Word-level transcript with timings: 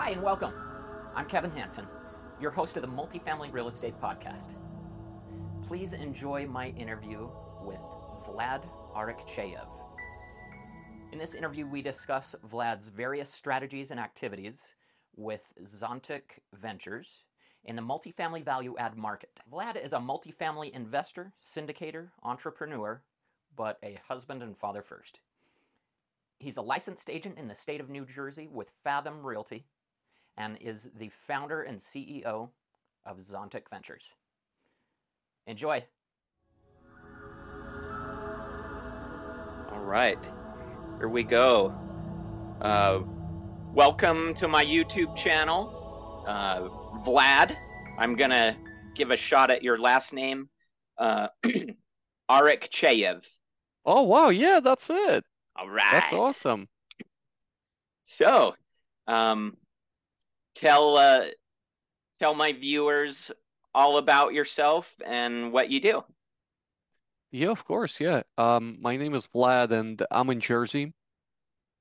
Hi, 0.00 0.10
and 0.10 0.22
welcome. 0.22 0.52
I'm 1.16 1.26
Kevin 1.26 1.50
Hansen, 1.50 1.84
your 2.40 2.52
host 2.52 2.76
of 2.76 2.82
the 2.82 2.88
Multifamily 2.88 3.52
Real 3.52 3.66
Estate 3.66 4.00
Podcast. 4.00 4.50
Please 5.66 5.92
enjoy 5.92 6.46
my 6.46 6.68
interview 6.68 7.28
with 7.64 7.80
Vlad 8.24 8.62
Arakcheyev. 8.94 9.66
In 11.10 11.18
this 11.18 11.34
interview, 11.34 11.66
we 11.66 11.82
discuss 11.82 12.36
Vlad's 12.48 12.90
various 12.90 13.28
strategies 13.28 13.90
and 13.90 13.98
activities 13.98 14.72
with 15.16 15.52
Zontic 15.66 16.38
Ventures 16.54 17.24
in 17.64 17.74
the 17.74 17.82
multifamily 17.82 18.44
value 18.44 18.76
add 18.78 18.96
market. 18.96 19.40
Vlad 19.52 19.84
is 19.84 19.94
a 19.94 19.98
multifamily 19.98 20.70
investor, 20.70 21.32
syndicator, 21.42 22.10
entrepreneur, 22.22 23.02
but 23.56 23.78
a 23.82 23.98
husband 24.06 24.44
and 24.44 24.56
father 24.56 24.80
first. 24.80 25.18
He's 26.38 26.56
a 26.56 26.62
licensed 26.62 27.10
agent 27.10 27.36
in 27.36 27.48
the 27.48 27.54
state 27.56 27.80
of 27.80 27.90
New 27.90 28.06
Jersey 28.06 28.46
with 28.48 28.70
Fathom 28.84 29.26
Realty 29.26 29.66
and 30.38 30.56
is 30.60 30.88
the 30.98 31.10
founder 31.26 31.62
and 31.62 31.80
CEO 31.80 32.48
of 33.04 33.18
Zontic 33.18 33.68
Ventures. 33.70 34.12
Enjoy. 35.46 35.84
All 39.72 39.80
right, 39.80 40.18
here 40.98 41.08
we 41.08 41.24
go. 41.24 41.74
Uh, 42.60 43.00
welcome 43.74 44.32
to 44.34 44.46
my 44.46 44.64
YouTube 44.64 45.14
channel, 45.16 46.24
uh, 46.26 46.68
Vlad. 47.04 47.56
I'm 47.98 48.14
gonna 48.14 48.56
give 48.94 49.10
a 49.10 49.16
shot 49.16 49.50
at 49.50 49.62
your 49.62 49.78
last 49.78 50.12
name, 50.12 50.48
uh, 50.98 51.28
Arakcheyev. 52.30 53.24
Oh 53.84 54.02
wow, 54.02 54.28
yeah, 54.28 54.60
that's 54.60 54.88
it. 54.88 55.24
All 55.56 55.68
right, 55.68 55.92
That's 55.92 56.12
awesome. 56.12 56.68
So, 58.04 58.54
um, 59.08 59.56
tell 60.58 60.96
uh, 60.96 61.24
tell 62.18 62.34
my 62.34 62.52
viewers 62.52 63.30
all 63.74 63.98
about 63.98 64.34
yourself 64.34 64.92
and 65.06 65.52
what 65.52 65.70
you 65.70 65.80
do. 65.80 66.02
Yeah, 67.30 67.50
of 67.50 67.64
course, 67.64 68.00
yeah. 68.00 68.22
Um, 68.36 68.78
my 68.80 68.96
name 68.96 69.14
is 69.14 69.26
Vlad 69.26 69.70
and 69.70 70.02
I'm 70.10 70.30
in 70.30 70.40
Jersey. 70.40 70.94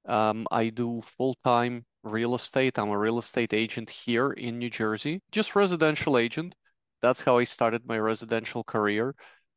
Um, 0.05 0.45
I 0.51 0.69
do 0.69 1.01
full-time 1.01 1.85
real 2.03 2.35
estate. 2.35 2.77
I'm 2.77 2.89
a 2.89 2.97
real 2.97 3.19
estate 3.19 3.53
agent 3.53 3.89
here 3.89 4.31
in 4.31 4.59
New 4.59 4.69
Jersey, 4.69 5.21
just 5.31 5.55
residential 5.55 6.17
agent. 6.17 6.55
That's 7.01 7.21
how 7.21 7.37
I 7.37 7.45
started 7.45 7.85
my 7.85 7.97
residential 7.97 8.63
career, 8.63 9.15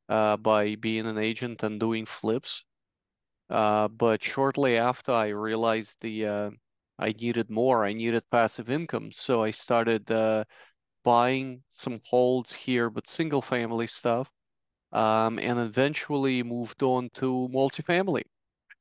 uh, 0.08 0.36
by 0.36 0.76
being 0.76 1.06
an 1.06 1.18
agent 1.18 1.62
and 1.62 1.78
doing 1.78 2.06
flips. 2.06 2.64
Uh, 3.48 3.88
but 3.88 4.22
shortly 4.22 4.76
after, 4.76 5.12
I 5.12 5.28
realized 5.28 6.00
the 6.00 6.26
uh, 6.26 6.50
I 7.00 7.12
needed 7.12 7.50
more. 7.50 7.84
I 7.84 7.94
needed 7.94 8.22
passive 8.30 8.70
income, 8.70 9.10
so 9.12 9.42
I 9.42 9.50
started 9.50 10.10
uh, 10.10 10.44
buying 11.04 11.62
some 11.70 12.00
holds 12.04 12.52
here, 12.52 12.90
but 12.90 13.08
single 13.08 13.42
family 13.42 13.86
stuff, 13.88 14.30
um, 14.92 15.38
and 15.38 15.58
eventually 15.58 16.42
moved 16.42 16.82
on 16.82 17.10
to 17.14 17.48
multifamily. 17.52 18.24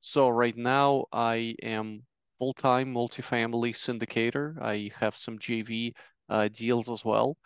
So 0.02 0.30
right 0.30 0.56
now 0.58 1.06
I 1.14 1.56
am 1.64 2.06
full-time 2.40 2.94
multifamily 2.94 3.74
syndicator. 3.74 4.62
I 4.62 4.92
have 5.00 5.18
some 5.18 5.40
JV 5.40 5.94
uh, 6.30 6.50
deals 6.50 6.90
as 6.90 7.06
well, 7.06 7.38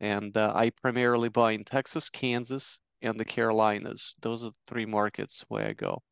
and 0.00 0.36
uh, 0.36 0.52
I 0.54 0.70
primarily 0.70 1.28
buy 1.28 1.52
in 1.52 1.64
Texas, 1.64 2.08
Kansas, 2.08 2.78
and 3.02 3.18
the 3.18 3.24
Carolinas. 3.24 4.14
Those 4.20 4.44
are 4.44 4.50
the 4.50 4.56
three 4.68 4.86
markets 4.86 5.44
where 5.48 5.66
I 5.66 5.72
go. 5.72 6.02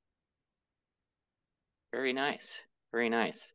Very 1.93 2.13
nice, 2.13 2.61
very 2.93 3.09
nice. 3.09 3.53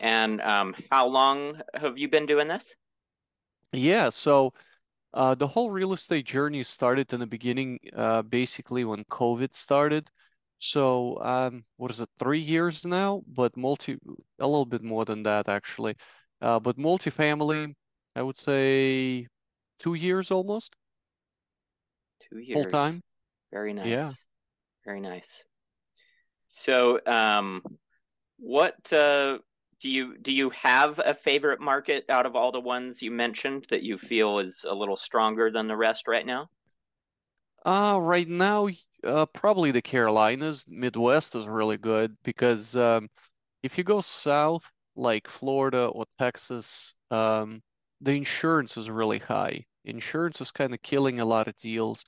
And 0.00 0.40
um, 0.40 0.74
how 0.90 1.06
long 1.06 1.60
have 1.74 1.98
you 1.98 2.08
been 2.08 2.26
doing 2.26 2.48
this? 2.48 2.64
Yeah, 3.72 4.08
so 4.08 4.52
uh, 5.12 5.34
the 5.34 5.46
whole 5.46 5.70
real 5.70 5.92
estate 5.92 6.26
journey 6.26 6.62
started 6.62 7.12
in 7.12 7.20
the 7.20 7.26
beginning, 7.26 7.78
uh, 7.96 8.22
basically 8.22 8.84
when 8.84 9.04
COVID 9.04 9.54
started. 9.54 10.08
So, 10.58 11.22
um, 11.22 11.64
what 11.76 11.90
is 11.90 12.00
it, 12.00 12.08
three 12.18 12.40
years 12.40 12.84
now? 12.84 13.22
But 13.28 13.56
multi, 13.56 13.96
a 14.38 14.46
little 14.46 14.66
bit 14.66 14.82
more 14.82 15.04
than 15.04 15.22
that 15.22 15.48
actually. 15.48 15.94
Uh, 16.40 16.58
but 16.60 16.76
multifamily, 16.76 17.74
I 18.16 18.22
would 18.22 18.38
say 18.38 19.26
two 19.78 19.94
years 19.94 20.30
almost, 20.30 20.74
Two 22.28 22.38
years. 22.38 22.62
full 22.62 22.70
time. 22.70 23.02
Very 23.52 23.72
nice. 23.72 23.86
Yeah. 23.86 24.12
Very 24.84 25.00
nice. 25.00 25.44
So, 26.48 27.00
um, 27.06 27.62
what 28.38 28.92
uh, 28.92 29.38
do 29.80 29.88
you 29.88 30.18
do 30.18 30.32
you 30.32 30.50
have 30.50 31.00
a 31.04 31.14
favorite 31.14 31.60
market 31.60 32.04
out 32.08 32.26
of 32.26 32.34
all 32.34 32.52
the 32.52 32.60
ones 32.60 33.02
you 33.02 33.10
mentioned 33.10 33.66
that 33.70 33.82
you 33.82 33.98
feel 33.98 34.40
is 34.40 34.64
a 34.68 34.74
little 34.74 34.96
stronger 34.96 35.50
than 35.50 35.68
the 35.68 35.76
rest 35.76 36.08
right 36.08 36.26
now? 36.26 36.48
Uh, 37.64 37.98
right 38.00 38.28
now, 38.28 38.68
uh, 39.04 39.26
probably 39.26 39.70
the 39.70 39.82
Carolinas. 39.82 40.64
Midwest 40.68 41.34
is 41.34 41.46
really 41.46 41.76
good 41.76 42.16
because 42.24 42.74
um, 42.76 43.08
if 43.62 43.78
you 43.78 43.84
go 43.84 44.00
south, 44.00 44.70
like 44.96 45.28
Florida 45.28 45.86
or 45.86 46.04
Texas, 46.18 46.94
um, 47.10 47.62
the 48.00 48.12
insurance 48.12 48.76
is 48.76 48.90
really 48.90 49.18
high. 49.18 49.64
Insurance 49.84 50.40
is 50.40 50.50
kind 50.50 50.74
of 50.74 50.82
killing 50.82 51.20
a 51.20 51.24
lot 51.24 51.48
of 51.48 51.56
deals 51.56 52.04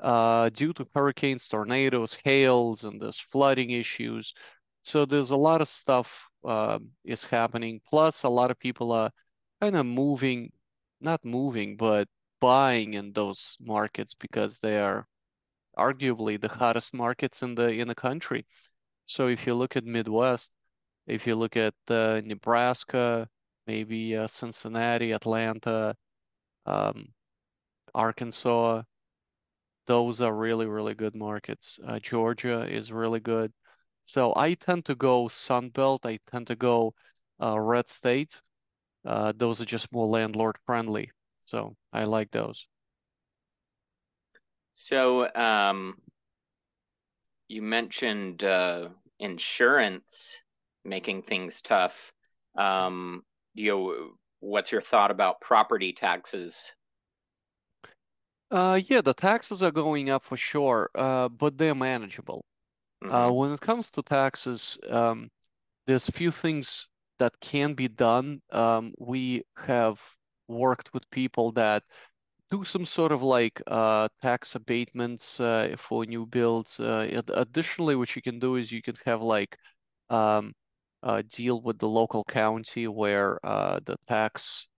uh, 0.00 0.48
due 0.50 0.72
to 0.74 0.86
hurricanes, 0.94 1.48
tornadoes, 1.48 2.18
hails, 2.24 2.84
and 2.84 3.00
there's 3.00 3.18
flooding 3.18 3.70
issues. 3.70 4.34
So 4.82 5.04
there's 5.04 5.30
a 5.30 5.36
lot 5.36 5.60
of 5.60 5.68
stuff 5.68 6.27
uh, 6.44 6.78
is 7.04 7.24
happening. 7.24 7.80
Plus, 7.88 8.22
a 8.24 8.28
lot 8.28 8.50
of 8.50 8.58
people 8.58 8.92
are 8.92 9.10
kind 9.60 9.76
of 9.76 9.86
moving, 9.86 10.52
not 11.00 11.24
moving, 11.24 11.76
but 11.76 12.08
buying 12.40 12.94
in 12.94 13.12
those 13.12 13.56
markets 13.60 14.14
because 14.14 14.60
they 14.60 14.78
are 14.78 15.06
arguably 15.78 16.40
the 16.40 16.48
hottest 16.48 16.94
markets 16.94 17.42
in 17.42 17.54
the 17.54 17.68
in 17.68 17.88
the 17.88 17.94
country. 17.94 18.46
So 19.06 19.28
if 19.28 19.46
you 19.46 19.54
look 19.54 19.76
at 19.76 19.84
Midwest, 19.84 20.52
if 21.06 21.26
you 21.26 21.34
look 21.34 21.56
at 21.56 21.74
uh, 21.88 22.20
Nebraska, 22.24 23.28
maybe 23.66 24.16
uh, 24.16 24.26
Cincinnati, 24.26 25.12
Atlanta, 25.12 25.94
um, 26.66 27.06
Arkansas, 27.94 28.82
those 29.86 30.20
are 30.20 30.34
really, 30.34 30.66
really 30.66 30.94
good 30.94 31.14
markets. 31.14 31.78
Uh, 31.86 31.98
Georgia 31.98 32.62
is 32.62 32.92
really 32.92 33.20
good. 33.20 33.52
So 34.08 34.32
I 34.34 34.54
tend 34.54 34.86
to 34.86 34.96
go 34.96 35.28
Sun 35.28 35.68
Belt. 35.68 36.06
I 36.06 36.18
tend 36.30 36.46
to 36.48 36.56
go 36.56 36.94
uh, 37.40 37.60
red 37.60 37.88
states. 37.88 38.42
Uh, 39.04 39.32
those 39.36 39.60
are 39.60 39.66
just 39.66 39.92
more 39.92 40.06
landlord 40.06 40.58
friendly. 40.66 41.12
So 41.40 41.76
I 41.92 42.04
like 42.04 42.30
those. 42.30 42.66
So, 44.74 45.28
um, 45.34 46.00
you 47.48 47.62
mentioned 47.62 48.44
uh, 48.44 48.88
insurance 49.18 50.36
making 50.84 51.22
things 51.22 51.60
tough. 51.62 52.12
Um, 52.56 53.24
you 53.54 53.70
know, 53.72 54.10
what's 54.40 54.72
your 54.72 54.82
thought 54.82 55.10
about 55.10 55.40
property 55.40 55.92
taxes? 55.92 56.56
Uh, 58.50 58.80
yeah, 58.88 59.00
the 59.00 59.14
taxes 59.14 59.62
are 59.62 59.70
going 59.70 60.10
up 60.10 60.22
for 60.24 60.36
sure, 60.36 60.90
uh, 60.94 61.28
but 61.28 61.56
they're 61.58 61.74
manageable. 61.74 62.44
Uh, 63.06 63.30
hmm 63.30 63.32
when 63.32 63.52
it 63.52 63.60
comes 63.60 63.90
to 63.92 64.02
taxes, 64.02 64.78
um, 64.90 65.30
there's 65.86 66.08
few 66.10 66.30
things 66.30 66.88
that 67.18 67.38
can 67.40 67.74
be 67.74 67.88
done. 67.88 68.42
Um, 68.52 68.94
we 68.98 69.44
have 69.56 70.02
worked 70.48 70.92
with 70.94 71.10
people 71.10 71.52
that 71.52 71.84
do 72.50 72.64
some 72.64 72.86
sort 72.86 73.12
of 73.12 73.22
like 73.22 73.60
uh, 73.66 74.08
tax 74.22 74.54
abatements 74.54 75.40
uh, 75.40 75.74
for 75.78 76.04
new 76.06 76.26
builds. 76.26 76.80
Uh, 76.80 77.22
additionally, 77.34 77.96
what 77.96 78.14
you 78.16 78.22
can 78.22 78.38
do 78.38 78.56
is 78.56 78.72
you 78.72 78.82
can 78.82 78.96
have 79.04 79.22
like 79.22 79.56
um, 80.10 80.52
uh, 81.02 81.22
deal 81.28 81.62
with 81.62 81.78
the 81.78 81.88
local 81.88 82.24
county 82.24 82.88
where 82.88 83.38
uh, 83.46 83.80
the 83.84 83.96
tax 84.08 84.68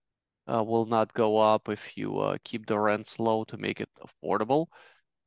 uh, 0.53 0.63
will 0.63 0.85
not 0.85 1.13
go 1.13 1.37
up 1.37 1.69
if 1.69 1.97
you 1.97 2.19
uh, 2.19 2.37
keep 2.43 2.65
the 2.67 2.77
rents 2.79 3.19
low 3.19 3.43
to 3.45 3.57
make 3.57 3.81
it 3.81 3.89
affordable. 4.01 4.67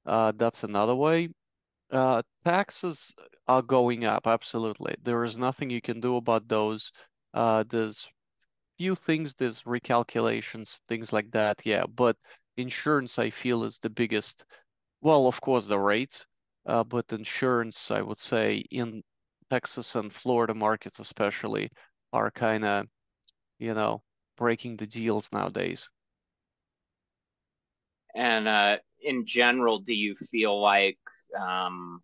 Uh, 0.06 0.32
that's 0.36 0.64
another 0.64 0.94
way. 0.94 1.28
Uh, 1.94 2.22
taxes 2.44 3.14
are 3.48 3.62
going 3.62 4.04
up, 4.04 4.26
absolutely. 4.26 4.96
There 5.02 5.24
is 5.24 5.38
nothing 5.38 5.70
you 5.70 5.80
can 5.80 6.00
do 6.00 6.16
about 6.16 6.48
those. 6.48 6.92
Uh, 7.32 7.64
there's 7.68 8.10
few 8.78 8.96
things, 8.96 9.34
there's 9.34 9.62
recalculations, 9.62 10.80
things 10.88 11.12
like 11.12 11.30
that, 11.30 11.64
yeah. 11.64 11.84
But 11.86 12.16
insurance, 12.56 13.18
I 13.18 13.30
feel, 13.30 13.64
is 13.64 13.78
the 13.78 13.90
biggest. 13.90 14.44
Well, 15.02 15.28
of 15.28 15.40
course, 15.40 15.66
the 15.66 15.78
rates, 15.78 16.26
uh, 16.66 16.84
but 16.84 17.12
insurance, 17.12 17.90
I 17.92 18.02
would 18.02 18.18
say, 18.18 18.64
in 18.70 19.02
Texas 19.50 19.94
and 19.94 20.12
Florida 20.12 20.54
markets 20.54 20.98
especially, 20.98 21.70
are 22.12 22.30
kind 22.32 22.64
of, 22.64 22.86
you 23.60 23.74
know, 23.74 24.02
breaking 24.36 24.78
the 24.78 24.86
deals 24.86 25.30
nowadays. 25.32 25.88
And 28.14 28.48
uh, 28.48 28.78
in 29.02 29.26
general, 29.26 29.80
do 29.80 29.92
you 29.94 30.16
feel 30.16 30.60
like 30.60 30.98
um, 31.34 32.02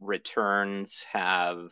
returns 0.00 1.04
have 1.12 1.70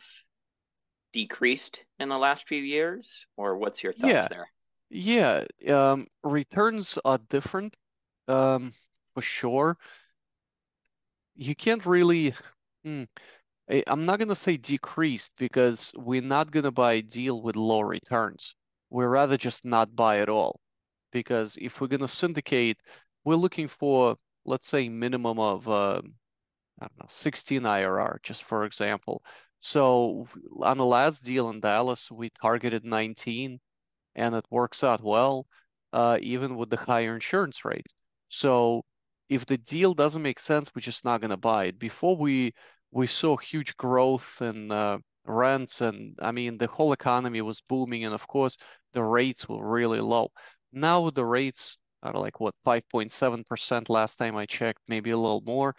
decreased 1.13 1.83
in 1.99 2.09
the 2.09 2.17
last 2.17 2.47
few 2.47 2.61
years, 2.61 3.25
or 3.37 3.57
what's 3.57 3.83
your 3.83 3.93
thoughts 3.93 4.25
Yeah, 4.25 4.29
there? 4.29 4.51
Yeah, 4.89 5.45
um, 5.69 6.07
returns 6.23 6.97
are 7.05 7.17
different, 7.17 7.75
um, 8.27 8.73
for 9.13 9.21
sure. 9.21 9.77
You 11.35 11.55
can't 11.55 11.85
really, 11.85 12.33
hmm, 12.83 13.03
I, 13.69 13.83
I'm 13.87 14.05
not 14.05 14.19
gonna 14.19 14.35
say 14.35 14.57
decreased 14.57 15.33
because 15.37 15.91
we're 15.95 16.21
not 16.21 16.51
gonna 16.51 16.71
buy 16.71 16.93
a 16.93 17.01
deal 17.01 17.41
with 17.41 17.55
low 17.55 17.81
returns. 17.81 18.55
We'd 18.89 19.05
rather 19.05 19.37
just 19.37 19.65
not 19.65 19.95
buy 19.95 20.19
at 20.19 20.29
all. 20.29 20.59
Because 21.11 21.57
if 21.61 21.81
we're 21.81 21.87
gonna 21.87 22.07
syndicate, 22.07 22.79
we're 23.25 23.35
looking 23.35 23.67
for, 23.67 24.17
let's 24.45 24.67
say, 24.67 24.89
minimum 24.89 25.39
of 25.39 25.67
uh, 25.69 26.01
I 26.79 26.85
don't 26.85 26.97
know, 26.99 27.05
16 27.07 27.61
IRR, 27.61 28.21
just 28.23 28.43
for 28.43 28.65
example. 28.65 29.21
So 29.59 30.27
on 30.61 30.77
the 30.77 30.85
last 30.85 31.23
deal 31.23 31.49
in 31.49 31.59
Dallas, 31.59 32.09
we 32.09 32.29
targeted 32.29 32.85
19 32.85 33.59
and 34.15 34.35
it 34.35 34.45
works 34.49 34.83
out 34.83 35.03
well, 35.03 35.45
uh, 35.93 36.17
even 36.21 36.55
with 36.55 36.69
the 36.69 36.77
higher 36.77 37.13
insurance 37.13 37.65
rates. 37.65 37.93
So 38.29 38.83
if 39.29 39.45
the 39.45 39.57
deal 39.57 39.93
doesn't 39.93 40.21
make 40.21 40.39
sense, 40.39 40.71
we're 40.73 40.81
just 40.81 41.05
not 41.05 41.21
going 41.21 41.31
to 41.31 41.37
buy 41.37 41.65
it. 41.65 41.79
Before 41.79 42.15
we 42.15 42.53
we 42.91 43.05
saw 43.07 43.37
huge 43.37 43.77
growth 43.77 44.41
in 44.41 44.71
uh, 44.71 44.97
rents, 45.25 45.81
and 45.81 46.17
I 46.21 46.31
mean 46.31 46.57
the 46.57 46.67
whole 46.67 46.93
economy 46.93 47.41
was 47.41 47.61
booming, 47.61 48.05
and 48.05 48.13
of 48.13 48.27
course 48.27 48.57
the 48.93 49.03
rates 49.03 49.47
were 49.47 49.67
really 49.67 49.99
low. 49.99 50.31
Now 50.71 51.09
the 51.09 51.25
rates 51.25 51.77
are 52.01 52.13
like 52.13 52.39
what 52.39 52.55
5.7% 52.65 53.89
last 53.89 54.15
time 54.15 54.37
I 54.37 54.45
checked, 54.45 54.79
maybe 54.87 55.11
a 55.11 55.17
little 55.17 55.41
more 55.45 55.75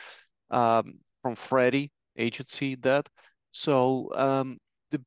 um, 0.50 0.98
from 1.22 1.36
Freddie 1.36 1.90
agency 2.16 2.76
debt. 2.76 3.08
So 3.52 4.10
um, 4.14 4.58
the 4.90 5.02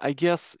I 0.00 0.12
guess 0.12 0.56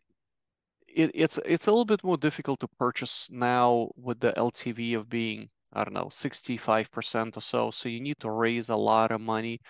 it, 0.88 1.10
it's 1.14 1.38
it's 1.44 1.66
a 1.66 1.70
little 1.70 1.84
bit 1.84 2.02
more 2.04 2.16
difficult 2.16 2.60
to 2.60 2.68
purchase 2.78 3.28
now 3.30 3.90
with 3.96 4.20
the 4.20 4.32
LTV 4.38 4.94
of 4.94 5.08
being, 5.08 5.48
I 5.72 5.84
don't 5.84 5.94
know, 5.94 6.08
65% 6.10 7.36
or 7.36 7.40
so. 7.40 7.70
So 7.70 7.88
you 7.88 8.00
need 8.00 8.18
to 8.20 8.30
raise 8.30 8.68
a 8.68 8.76
lot 8.76 9.12
of 9.12 9.20
money. 9.20 9.60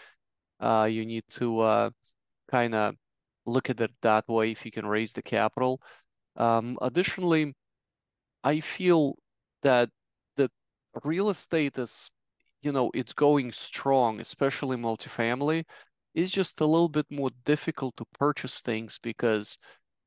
Uh, 0.60 0.88
you 0.90 1.06
need 1.06 1.24
to 1.30 1.60
uh, 1.60 1.90
kind 2.50 2.74
of 2.74 2.96
look 3.46 3.70
at 3.70 3.80
it 3.80 3.92
that 4.02 4.28
way 4.28 4.52
if 4.52 4.64
you 4.64 4.70
can 4.72 4.86
raise 4.86 5.12
the 5.12 5.22
capital. 5.22 5.80
Um, 6.36 6.78
additionally, 6.82 7.54
I 8.44 8.60
feel 8.60 9.16
that 9.62 9.90
the 10.36 10.50
real 11.04 11.30
estate 11.30 11.78
is, 11.78 12.10
you 12.62 12.72
know, 12.72 12.90
it's 12.94 13.12
going 13.12 13.52
strong, 13.52 14.20
especially 14.20 14.76
multifamily. 14.76 15.64
It's 16.14 16.30
just 16.30 16.60
a 16.60 16.66
little 16.66 16.88
bit 16.88 17.06
more 17.10 17.30
difficult 17.44 17.96
to 17.96 18.04
purchase 18.18 18.62
things 18.62 18.98
because 19.02 19.58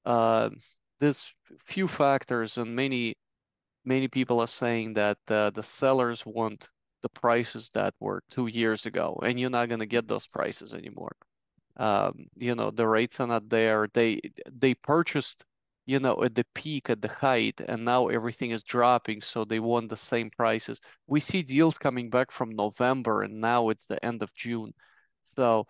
uh, 0.05 0.49
there's 0.99 1.33
few 1.65 1.87
factors 1.87 2.57
and 2.57 2.75
many 2.75 3.15
many 3.85 4.07
people 4.07 4.39
are 4.39 4.47
saying 4.47 4.93
that 4.93 5.17
uh, 5.29 5.49
the 5.51 5.63
sellers 5.63 6.25
want 6.25 6.69
the 7.01 7.09
prices 7.09 7.71
that 7.71 7.93
were 7.99 8.21
two 8.29 8.47
years 8.47 8.85
ago 8.85 9.19
and 9.23 9.39
you're 9.39 9.49
not 9.49 9.69
going 9.69 9.79
to 9.79 9.85
get 9.87 10.07
those 10.07 10.27
prices 10.27 10.73
anymore 10.73 11.11
um, 11.77 12.27
you 12.35 12.53
know 12.55 12.69
the 12.71 12.87
rates 12.87 13.19
are 13.19 13.27
not 13.27 13.49
there 13.49 13.87
they 13.93 14.21
they 14.59 14.75
purchased 14.75 15.43
you 15.85 15.99
know 15.99 16.23
at 16.23 16.35
the 16.35 16.45
peak 16.55 16.89
at 16.89 17.01
the 17.01 17.07
height 17.07 17.59
and 17.67 17.83
now 17.85 18.07
everything 18.07 18.51
is 18.51 18.63
dropping 18.63 19.21
so 19.21 19.43
they 19.45 19.59
want 19.59 19.89
the 19.89 19.97
same 19.97 20.29
prices 20.29 20.79
we 21.07 21.19
see 21.19 21.41
deals 21.43 21.77
coming 21.77 22.09
back 22.09 22.31
from 22.31 22.55
november 22.55 23.23
and 23.23 23.41
now 23.41 23.69
it's 23.69 23.87
the 23.87 24.03
end 24.05 24.21
of 24.21 24.33
june 24.35 24.73
so 25.23 25.67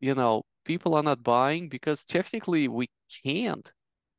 you 0.00 0.14
know 0.14 0.42
people 0.64 0.94
are 0.94 1.02
not 1.02 1.22
buying 1.22 1.68
because 1.68 2.04
technically 2.04 2.68
we 2.68 2.88
can't 3.24 3.72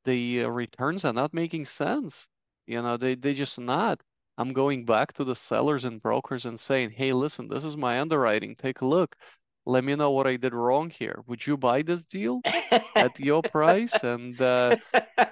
the 0.05 0.43
uh, 0.43 0.47
returns 0.49 1.03
are 1.05 1.13
not 1.13 1.33
making 1.33 1.65
sense. 1.65 2.29
You 2.67 2.81
know, 2.81 2.97
they 2.97 3.15
they 3.15 3.33
just 3.33 3.59
not. 3.59 4.01
I'm 4.37 4.53
going 4.53 4.85
back 4.85 5.13
to 5.13 5.23
the 5.23 5.35
sellers 5.35 5.85
and 5.85 6.01
brokers 6.01 6.45
and 6.45 6.59
saying, 6.59 6.91
"Hey, 6.91 7.13
listen, 7.13 7.47
this 7.47 7.63
is 7.65 7.77
my 7.77 7.99
underwriting. 7.99 8.55
Take 8.55 8.81
a 8.81 8.85
look. 8.85 9.15
Let 9.65 9.83
me 9.83 9.95
know 9.95 10.11
what 10.11 10.27
I 10.27 10.37
did 10.37 10.53
wrong 10.53 10.89
here. 10.89 11.23
Would 11.27 11.45
you 11.45 11.57
buy 11.57 11.81
this 11.81 12.05
deal 12.05 12.43
at 12.99 13.19
your 13.19 13.43
price?" 13.43 14.03
And 14.03 14.39
uh, 14.41 14.75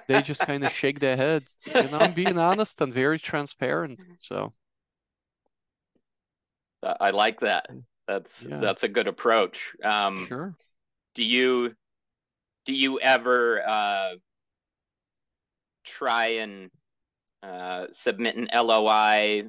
they 0.08 0.22
just 0.22 0.42
kind 0.44 0.64
of 0.64 0.70
shake 0.72 1.00
their 1.00 1.16
heads. 1.16 1.56
You 1.78 1.88
know, 1.88 1.98
I'm 1.98 2.12
being 2.12 2.38
honest 2.38 2.80
and 2.80 2.92
very 2.94 3.18
transparent. 3.18 4.00
So 4.20 4.54
I 6.82 7.10
like 7.10 7.40
that. 7.40 7.66
That's 8.06 8.46
yeah, 8.48 8.60
that's 8.60 8.82
a 8.82 8.88
good 8.88 9.06
approach. 9.08 9.74
Um, 9.82 10.26
sure. 10.28 10.54
do 11.14 11.22
you 11.22 11.74
do 12.66 12.74
you 12.74 13.00
ever 13.00 13.66
uh, 13.66 14.14
try 15.84 16.26
and 16.26 16.70
uh, 17.42 17.86
submit 17.92 18.36
an 18.36 18.48
LOI 18.52 19.44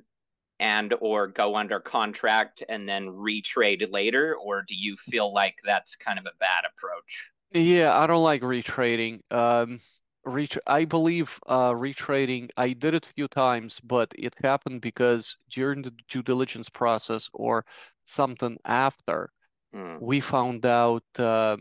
and 0.60 0.94
or 1.02 1.28
go 1.28 1.56
under 1.56 1.80
contract 1.80 2.64
and 2.70 2.88
then 2.88 3.08
retrade 3.08 3.92
later, 3.92 4.36
or 4.36 4.62
do 4.64 4.76
you 4.76 4.98
feel 4.98 5.34
like 5.34 5.56
that's 5.66 5.96
kind 5.96 6.20
of 6.20 6.26
a 6.26 6.38
bad 6.40 6.64
approach? 6.70 7.30
Yeah, 7.52 7.98
I 7.98 8.08
don't 8.08 8.24
like 8.24 8.42
retrading. 8.42 9.22
Um, 9.32 9.80
ret 10.26 10.58
I 10.68 10.86
believe 10.86 11.40
uh, 11.48 11.72
retrading, 11.72 12.50
I 12.58 12.74
did 12.74 12.94
it 12.96 13.06
a 13.06 13.14
few 13.14 13.28
times, 13.28 13.80
but 13.82 14.12
it 14.18 14.34
happened 14.44 14.82
because 14.82 15.38
during 15.50 15.82
the 15.82 15.92
due 16.10 16.24
diligence 16.24 16.70
process 16.70 17.30
or 17.34 17.66
something 18.02 18.58
after, 18.66 19.32
Hmm. 19.74 19.98
we 20.00 20.22
found 20.22 20.66
out 20.66 21.04
uh, 21.20 21.58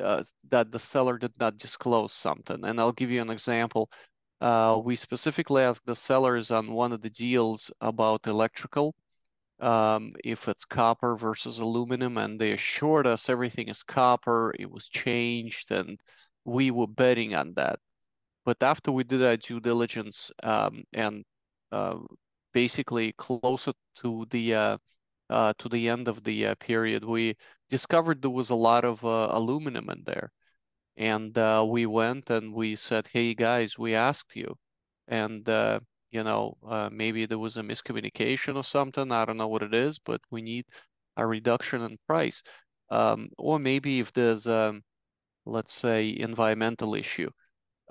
uh, 0.00 0.24
that 0.50 0.70
the 0.70 0.78
seller 0.78 1.18
did 1.18 1.32
not 1.38 1.56
disclose 1.58 2.12
something. 2.12 2.64
And 2.64 2.80
I'll 2.80 2.92
give 2.92 3.10
you 3.10 3.20
an 3.20 3.30
example. 3.30 3.90
Uh, 4.42 4.80
we 4.84 4.96
specifically 4.96 5.62
asked 5.62 5.86
the 5.86 5.94
sellers 5.94 6.50
on 6.50 6.72
one 6.72 6.92
of 6.92 7.00
the 7.00 7.10
deals 7.10 7.70
about 7.80 8.26
electrical, 8.26 8.92
um, 9.60 10.12
if 10.24 10.48
it's 10.48 10.64
copper 10.64 11.16
versus 11.16 11.60
aluminum, 11.60 12.18
and 12.18 12.40
they 12.40 12.50
assured 12.50 13.06
us 13.06 13.28
everything 13.28 13.68
is 13.68 13.84
copper, 13.84 14.52
it 14.58 14.68
was 14.68 14.88
changed, 14.88 15.70
and 15.70 16.00
we 16.44 16.72
were 16.72 16.88
betting 16.88 17.36
on 17.36 17.54
that. 17.54 17.78
But 18.44 18.60
after 18.62 18.90
we 18.90 19.04
did 19.04 19.22
our 19.22 19.36
due 19.36 19.60
diligence 19.60 20.32
um, 20.42 20.82
and 20.92 21.24
uh, 21.70 21.98
basically 22.52 23.12
closer 23.12 23.74
to 23.98 24.26
the 24.30 24.54
uh, 24.54 24.78
uh, 25.30 25.52
to 25.58 25.68
the 25.68 25.88
end 25.88 26.08
of 26.08 26.24
the 26.24 26.48
uh, 26.48 26.54
period, 26.56 27.04
we 27.04 27.36
discovered 27.70 28.20
there 28.20 28.30
was 28.30 28.50
a 28.50 28.56
lot 28.56 28.84
of 28.84 29.04
uh, 29.04 29.28
aluminum 29.30 29.88
in 29.90 30.02
there. 30.04 30.32
And 31.02 31.36
uh, 31.36 31.64
we 31.68 31.86
went 31.86 32.30
and 32.30 32.54
we 32.54 32.76
said, 32.76 33.08
hey 33.12 33.34
guys, 33.34 33.76
we 33.76 33.96
asked 33.96 34.36
you. 34.36 34.54
And, 35.08 35.48
uh, 35.48 35.80
you 36.12 36.22
know, 36.22 36.56
uh, 36.64 36.90
maybe 36.92 37.26
there 37.26 37.40
was 37.40 37.56
a 37.56 37.62
miscommunication 37.62 38.54
or 38.54 38.62
something. 38.62 39.10
I 39.10 39.24
don't 39.24 39.36
know 39.36 39.48
what 39.48 39.64
it 39.64 39.74
is, 39.74 39.98
but 39.98 40.20
we 40.30 40.42
need 40.42 40.64
a 41.16 41.26
reduction 41.26 41.82
in 41.82 41.98
price. 42.06 42.42
Um, 42.88 43.30
or 43.36 43.58
maybe 43.58 43.98
if 43.98 44.12
there's, 44.12 44.46
a 44.46 44.80
let's 45.44 45.72
say, 45.72 46.16
environmental 46.16 46.94
issue. 46.94 47.30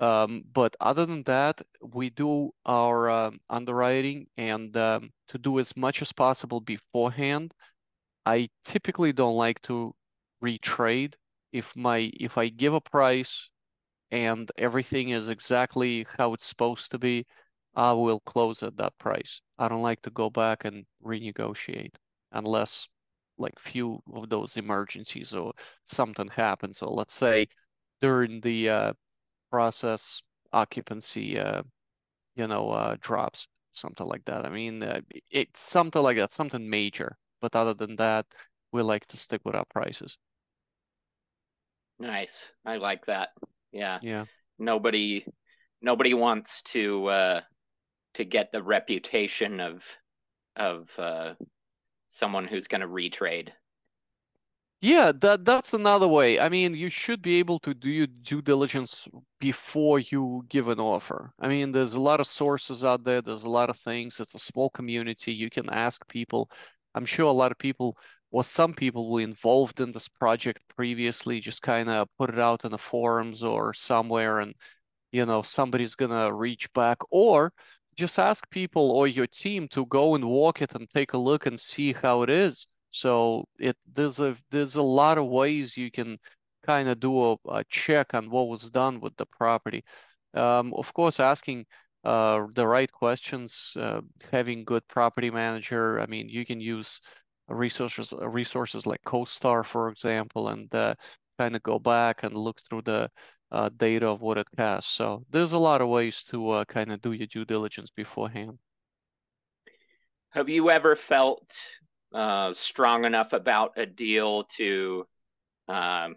Um, 0.00 0.42
but 0.50 0.74
other 0.80 1.04
than 1.04 1.22
that, 1.24 1.60
we 1.82 2.08
do 2.08 2.50
our 2.64 3.10
um, 3.10 3.40
underwriting 3.50 4.26
and 4.38 4.74
um, 4.76 5.10
to 5.28 5.38
do 5.38 5.58
as 5.58 5.76
much 5.76 6.00
as 6.00 6.12
possible 6.12 6.62
beforehand. 6.62 7.52
I 8.24 8.48
typically 8.64 9.12
don't 9.12 9.36
like 9.36 9.60
to 9.62 9.94
retrade 10.42 11.14
if 11.52 11.74
my 11.76 12.10
if 12.20 12.38
I 12.38 12.48
give 12.48 12.74
a 12.74 12.80
price 12.80 13.50
and 14.10 14.50
everything 14.58 15.10
is 15.10 15.28
exactly 15.28 16.06
how 16.18 16.34
it's 16.34 16.46
supposed 16.46 16.90
to 16.92 16.98
be, 16.98 17.26
I 17.74 17.92
will 17.92 18.20
close 18.20 18.62
at 18.62 18.76
that 18.78 18.96
price. 18.98 19.40
I 19.58 19.68
don't 19.68 19.82
like 19.82 20.02
to 20.02 20.10
go 20.10 20.30
back 20.30 20.64
and 20.64 20.86
renegotiate 21.04 21.94
unless 22.32 22.88
like 23.38 23.58
few 23.58 24.02
of 24.14 24.28
those 24.28 24.56
emergencies 24.56 25.34
or 25.34 25.52
something 25.84 26.28
happens. 26.28 26.78
So 26.78 26.90
let's 26.90 27.14
say 27.14 27.48
during 28.02 28.40
the 28.40 28.68
uh, 28.70 28.92
process 29.50 30.22
occupancy, 30.52 31.38
uh, 31.40 31.62
you 32.36 32.46
know, 32.46 32.70
uh, 32.70 32.96
drops, 33.00 33.46
something 33.72 34.06
like 34.06 34.24
that. 34.26 34.44
I 34.46 34.50
mean, 34.50 34.82
uh, 34.82 35.00
it's 35.30 35.60
something 35.60 36.02
like 36.02 36.16
that, 36.16 36.32
something 36.32 36.68
major. 36.68 37.16
But 37.40 37.56
other 37.56 37.74
than 37.74 37.96
that, 37.96 38.26
we 38.72 38.82
like 38.82 39.06
to 39.08 39.16
stick 39.16 39.40
with 39.44 39.54
our 39.54 39.64
prices. 39.66 40.16
Nice. 42.02 42.50
I 42.66 42.78
like 42.78 43.06
that. 43.06 43.28
Yeah. 43.70 44.00
Yeah. 44.02 44.24
Nobody 44.58 45.24
nobody 45.80 46.14
wants 46.14 46.62
to 46.62 47.06
uh 47.06 47.40
to 48.14 48.24
get 48.24 48.50
the 48.50 48.62
reputation 48.62 49.60
of 49.60 49.84
of 50.56 50.88
uh 50.98 51.34
someone 52.10 52.46
who's 52.48 52.66
going 52.66 52.80
to 52.80 52.88
retrade. 52.88 53.50
Yeah, 54.80 55.12
that 55.20 55.44
that's 55.44 55.74
another 55.74 56.08
way. 56.08 56.40
I 56.40 56.48
mean, 56.48 56.74
you 56.74 56.90
should 56.90 57.22
be 57.22 57.36
able 57.38 57.60
to 57.60 57.72
do 57.72 57.88
your 57.88 58.08
due 58.08 58.42
diligence 58.42 59.06
before 59.38 60.00
you 60.00 60.44
give 60.48 60.66
an 60.66 60.80
offer. 60.80 61.32
I 61.38 61.46
mean, 61.46 61.70
there's 61.70 61.94
a 61.94 62.00
lot 62.00 62.18
of 62.18 62.26
sources 62.26 62.82
out 62.82 63.04
there, 63.04 63.22
there's 63.22 63.44
a 63.44 63.48
lot 63.48 63.70
of 63.70 63.78
things. 63.78 64.18
It's 64.18 64.34
a 64.34 64.40
small 64.40 64.70
community. 64.70 65.32
You 65.32 65.50
can 65.50 65.70
ask 65.70 66.06
people. 66.08 66.50
I'm 66.96 67.06
sure 67.06 67.26
a 67.26 67.32
lot 67.32 67.52
of 67.52 67.58
people 67.58 67.96
or 68.32 68.44
some 68.44 68.74
people 68.74 69.12
were 69.12 69.20
involved 69.22 69.80
in 69.80 69.92
this 69.92 70.08
project 70.08 70.62
previously, 70.76 71.40
just 71.40 71.62
kind 71.62 71.88
of 71.90 72.08
put 72.18 72.30
it 72.30 72.40
out 72.40 72.64
in 72.64 72.72
the 72.72 72.78
forums 72.78 73.44
or 73.44 73.74
somewhere 73.74 74.40
and 74.40 74.54
you 75.12 75.26
know, 75.26 75.42
somebody's 75.42 75.94
gonna 75.94 76.32
reach 76.32 76.72
back, 76.72 76.98
or 77.10 77.52
just 77.96 78.18
ask 78.18 78.48
people 78.50 78.90
or 78.92 79.06
your 79.06 79.26
team 79.26 79.68
to 79.68 79.86
go 79.86 80.14
and 80.14 80.24
walk 80.24 80.62
it 80.62 80.74
and 80.74 80.88
take 80.90 81.12
a 81.12 81.18
look 81.18 81.46
and 81.46 81.60
see 81.60 81.92
how 81.92 82.22
it 82.22 82.30
is. 82.30 82.66
So 82.90 83.46
it 83.58 83.76
there's 83.92 84.20
a 84.20 84.36
there's 84.50 84.76
a 84.76 84.82
lot 84.82 85.18
of 85.18 85.26
ways 85.26 85.76
you 85.76 85.90
can 85.90 86.18
kind 86.66 86.88
of 86.88 87.00
do 87.00 87.32
a, 87.32 87.36
a 87.48 87.64
check 87.68 88.14
on 88.14 88.30
what 88.30 88.48
was 88.48 88.70
done 88.70 89.00
with 89.00 89.16
the 89.16 89.26
property. 89.26 89.84
Um, 90.34 90.72
of 90.74 90.92
course, 90.94 91.20
asking 91.20 91.66
uh, 92.04 92.46
the 92.54 92.66
right 92.66 92.90
questions, 92.90 93.76
uh, 93.78 94.00
having 94.30 94.64
good 94.64 94.86
property 94.88 95.30
manager. 95.30 96.00
I 96.00 96.06
mean, 96.06 96.28
you 96.28 96.44
can 96.46 96.60
use 96.60 97.00
resources 97.48 98.12
resources 98.20 98.86
like 98.86 99.00
CoStar, 99.06 99.64
for 99.64 99.88
example, 99.90 100.48
and 100.48 100.72
uh, 100.74 100.94
kind 101.38 101.56
of 101.56 101.62
go 101.62 101.78
back 101.78 102.22
and 102.24 102.34
look 102.34 102.60
through 102.68 102.82
the 102.82 103.10
uh, 103.50 103.68
data 103.76 104.08
of 104.08 104.20
what 104.20 104.38
it 104.38 104.46
has. 104.58 104.86
So 104.86 105.24
there's 105.30 105.52
a 105.52 105.58
lot 105.58 105.80
of 105.80 105.88
ways 105.88 106.24
to 106.24 106.50
uh, 106.50 106.64
kind 106.64 106.92
of 106.92 107.00
do 107.02 107.12
your 107.12 107.26
due 107.26 107.44
diligence 107.44 107.90
beforehand. 107.90 108.58
Have 110.30 110.48
you 110.48 110.70
ever 110.70 110.96
felt 110.96 111.54
uh, 112.14 112.54
strong 112.54 113.04
enough 113.04 113.32
about 113.32 113.72
a 113.76 113.86
deal 113.86 114.44
to 114.56 115.06
um, 115.68 116.16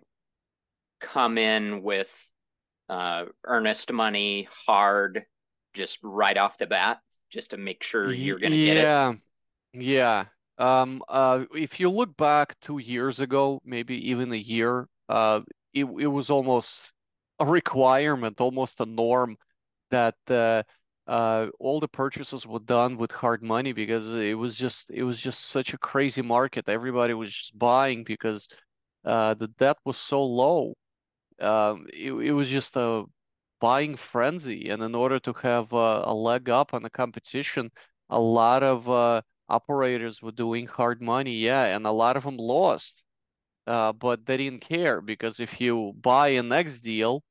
come 1.00 1.38
in 1.38 1.84
with 1.84 2.10
uh, 2.89 3.25
earnest 3.44 3.91
money 3.91 4.48
hard, 4.67 5.25
just 5.74 6.00
right 6.03 6.38
off 6.38 6.58
the 6.58 6.65
bat, 6.67 7.00
just 7.32 7.51
to 7.51 7.58
make 7.58 7.84
sure 7.84 8.13
you're 8.13 8.39
going 8.39 8.51
to 8.51 8.58
yeah, 8.58 8.63
get 8.63 8.77
it? 8.77 8.94
Yeah, 8.94 9.13
yeah. 9.74 10.25
Um, 10.57 11.03
uh, 11.09 11.45
if 11.53 11.79
you 11.79 11.89
look 11.89 12.15
back 12.17 12.59
two 12.62 12.77
years 12.79 13.19
ago, 13.19 13.62
maybe 13.65 14.09
even 14.12 14.31
a 14.31 14.38
year, 14.38 14.88
uh, 15.09 15.41
it 15.74 15.85
it 15.85 16.07
was 16.07 16.29
almost 16.29 16.93
a 17.39 17.45
requirement, 17.45 18.39
almost 18.41 18.79
a 18.79 18.85
norm 18.85 19.38
that 19.91 20.15
uh, 20.29 20.63
uh, 21.07 21.47
all 21.59 21.79
the 21.79 21.88
purchases 21.89 22.47
were 22.47 22.59
done 22.59 22.97
with 22.97 23.12
hard 23.12 23.43
money 23.43 23.74
because 23.74 24.07
it 24.07 24.38
was 24.38 24.55
just 24.57 24.91
it 24.91 25.03
was 25.03 25.19
just 25.19 25.45
such 25.47 25.74
a 25.74 25.77
crazy 25.79 26.21
market. 26.21 26.69
Everybody 26.69 27.13
was 27.13 27.33
just 27.33 27.57
buying 27.57 28.03
because 28.05 28.47
uh, 29.05 29.33
the 29.35 29.47
debt 29.50 29.77
was 29.85 29.97
so 29.97 30.24
low. 30.25 30.75
Um, 31.39 31.88
it 31.93 32.13
it 32.13 32.31
was 32.31 32.50
just 32.50 32.75
a 32.77 33.05
buying 33.59 33.95
frenzy, 33.95 34.69
and 34.69 34.81
in 34.83 34.95
order 34.95 35.19
to 35.19 35.33
have 35.33 35.74
uh, 35.74 36.03
a 36.05 36.13
leg 36.13 36.50
up 36.50 36.74
on 36.74 36.83
the 36.83 36.89
competition, 36.89 37.71
a 38.09 38.19
lot 38.19 38.63
of 38.63 38.89
uh, 38.89 39.21
operators 39.49 40.21
were 40.21 40.31
doing 40.31 40.67
hard 40.67 41.01
money, 41.01 41.35
yeah, 41.37 41.75
and 41.75 41.85
a 41.85 41.91
lot 41.91 42.17
of 42.17 42.23
them 42.23 42.37
lost. 42.37 43.03
Uh, 43.67 43.93
but 43.93 44.25
they 44.25 44.37
didn't 44.37 44.61
care 44.61 45.01
because 45.01 45.39
if 45.39 45.61
you 45.61 45.93
buy 46.01 46.29
a 46.29 46.43
next 46.43 46.81
deal, 46.81 47.23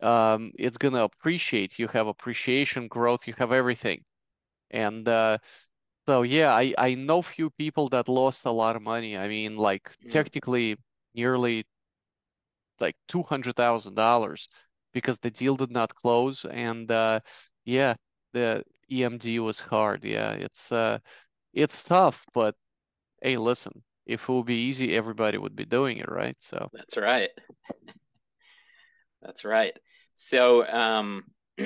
um, 0.00 0.52
it's 0.58 0.78
gonna 0.78 1.02
appreciate. 1.04 1.78
You 1.78 1.88
have 1.88 2.06
appreciation, 2.06 2.88
growth, 2.88 3.26
you 3.26 3.34
have 3.38 3.52
everything. 3.52 4.04
And 4.70 5.08
uh, 5.08 5.38
so 6.06 6.22
yeah, 6.22 6.52
I 6.54 6.74
I 6.78 6.94
know 6.94 7.22
few 7.22 7.50
people 7.50 7.88
that 7.90 8.08
lost 8.08 8.46
a 8.46 8.50
lot 8.52 8.76
of 8.76 8.82
money. 8.82 9.16
I 9.16 9.28
mean, 9.28 9.56
like 9.56 9.90
Mm. 10.04 10.28
technically 10.28 10.76
nearly 11.14 11.66
like 12.80 12.96
two 13.08 13.22
hundred 13.22 13.56
thousand 13.56 13.94
dollars 13.94 14.48
because 14.92 15.18
the 15.18 15.30
deal 15.30 15.56
did 15.56 15.70
not 15.70 15.94
close. 15.94 16.44
And 16.44 16.90
uh, 16.90 17.20
yeah, 17.64 17.94
the 18.32 18.64
EMD 18.90 19.38
was 19.40 19.60
hard. 19.60 20.04
Yeah, 20.04 20.32
it's 20.32 20.72
uh, 20.72 20.98
it's 21.52 21.82
tough, 21.82 22.24
but 22.34 22.54
hey, 23.22 23.36
listen, 23.36 23.82
if 24.06 24.28
it 24.28 24.32
would 24.32 24.46
be 24.46 24.66
easy, 24.66 24.96
everybody 24.96 25.38
would 25.38 25.56
be 25.56 25.64
doing 25.64 25.98
it, 25.98 26.10
right? 26.10 26.36
So 26.40 26.70
That's 26.72 26.96
right. 26.96 27.30
That's 29.22 29.44
right. 29.44 29.76
So, 30.14 30.66
um, 30.66 31.24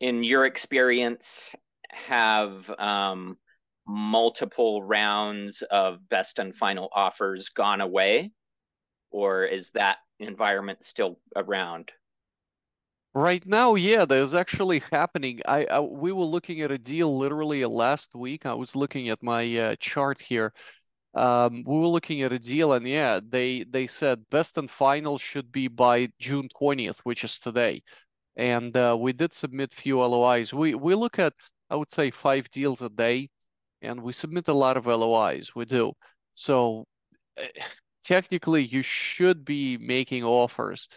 in 0.00 0.24
your 0.24 0.44
experience, 0.44 1.50
have 1.90 2.68
um, 2.78 3.38
multiple 3.86 4.82
rounds 4.82 5.62
of 5.70 6.06
best 6.08 6.38
and 6.38 6.54
final 6.54 6.88
offers 6.94 7.48
gone 7.50 7.80
away, 7.80 8.32
or 9.10 9.44
is 9.44 9.70
that 9.70 9.98
environment 10.18 10.84
still 10.84 11.18
around? 11.34 11.90
Right 13.16 13.46
now, 13.46 13.76
yeah, 13.76 14.04
there's 14.04 14.34
actually 14.34 14.80
happening. 14.92 15.40
I, 15.48 15.64
I 15.64 15.80
we 15.80 16.12
were 16.12 16.24
looking 16.24 16.60
at 16.60 16.70
a 16.70 16.76
deal 16.78 17.16
literally 17.16 17.64
last 17.64 18.14
week. 18.14 18.44
I 18.44 18.52
was 18.52 18.76
looking 18.76 19.08
at 19.08 19.22
my 19.22 19.56
uh, 19.56 19.76
chart 19.80 20.20
here. 20.20 20.52
Um, 21.14 21.64
we 21.66 21.78
were 21.78 21.88
looking 21.88 22.22
at 22.22 22.32
a 22.32 22.38
deal, 22.38 22.74
and 22.74 22.86
yeah, 22.86 23.20
they 23.26 23.64
they 23.64 23.86
said 23.86 24.28
best 24.30 24.58
and 24.58 24.70
final 24.70 25.18
should 25.18 25.50
be 25.52 25.68
by 25.68 26.10
June 26.20 26.48
20th, 26.54 27.00
which 27.04 27.24
is 27.24 27.38
today. 27.38 27.82
And 28.36 28.76
uh, 28.76 28.96
we 29.00 29.12
did 29.14 29.34
submit 29.34 29.74
few 29.74 30.02
LOIs. 30.02 30.52
We 30.54 30.74
we 30.74 30.94
look 30.94 31.18
at 31.18 31.34
I 31.70 31.76
would 31.76 31.90
say 31.90 32.10
five 32.10 32.50
deals 32.50 32.82
a 32.82 32.90
day, 32.90 33.30
and 33.82 34.02
we 34.02 34.12
submit 34.12 34.48
a 34.48 34.54
lot 34.54 34.76
of 34.76 34.86
LOIs. 34.88 35.54
We 35.54 35.64
do. 35.66 35.94
So 36.34 36.86
eh, 37.38 37.48
technically, 38.04 38.64
you 38.64 38.82
should 38.82 39.44
be 39.44 39.78
making 39.78 40.24
offers 40.24 40.88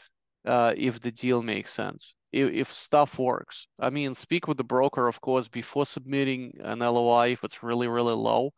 uh, 0.46 0.74
if 0.78 1.00
the 1.00 1.12
deal 1.12 1.42
makes 1.42 1.74
sense, 1.74 2.16
if, 2.32 2.52
if 2.52 2.72
stuff 2.72 3.20
works. 3.20 3.68
I 3.80 3.90
mean, 3.90 4.14
speak 4.14 4.48
with 4.48 4.58
the 4.58 4.64
broker, 4.64 5.08
of 5.08 5.20
course, 5.22 5.48
before 5.48 5.86
submitting 5.86 6.54
an 6.62 6.80
LOI 6.80 7.32
if 7.32 7.44
it's 7.44 7.64
really, 7.64 7.88
really 7.88 8.14
low. 8.14 8.52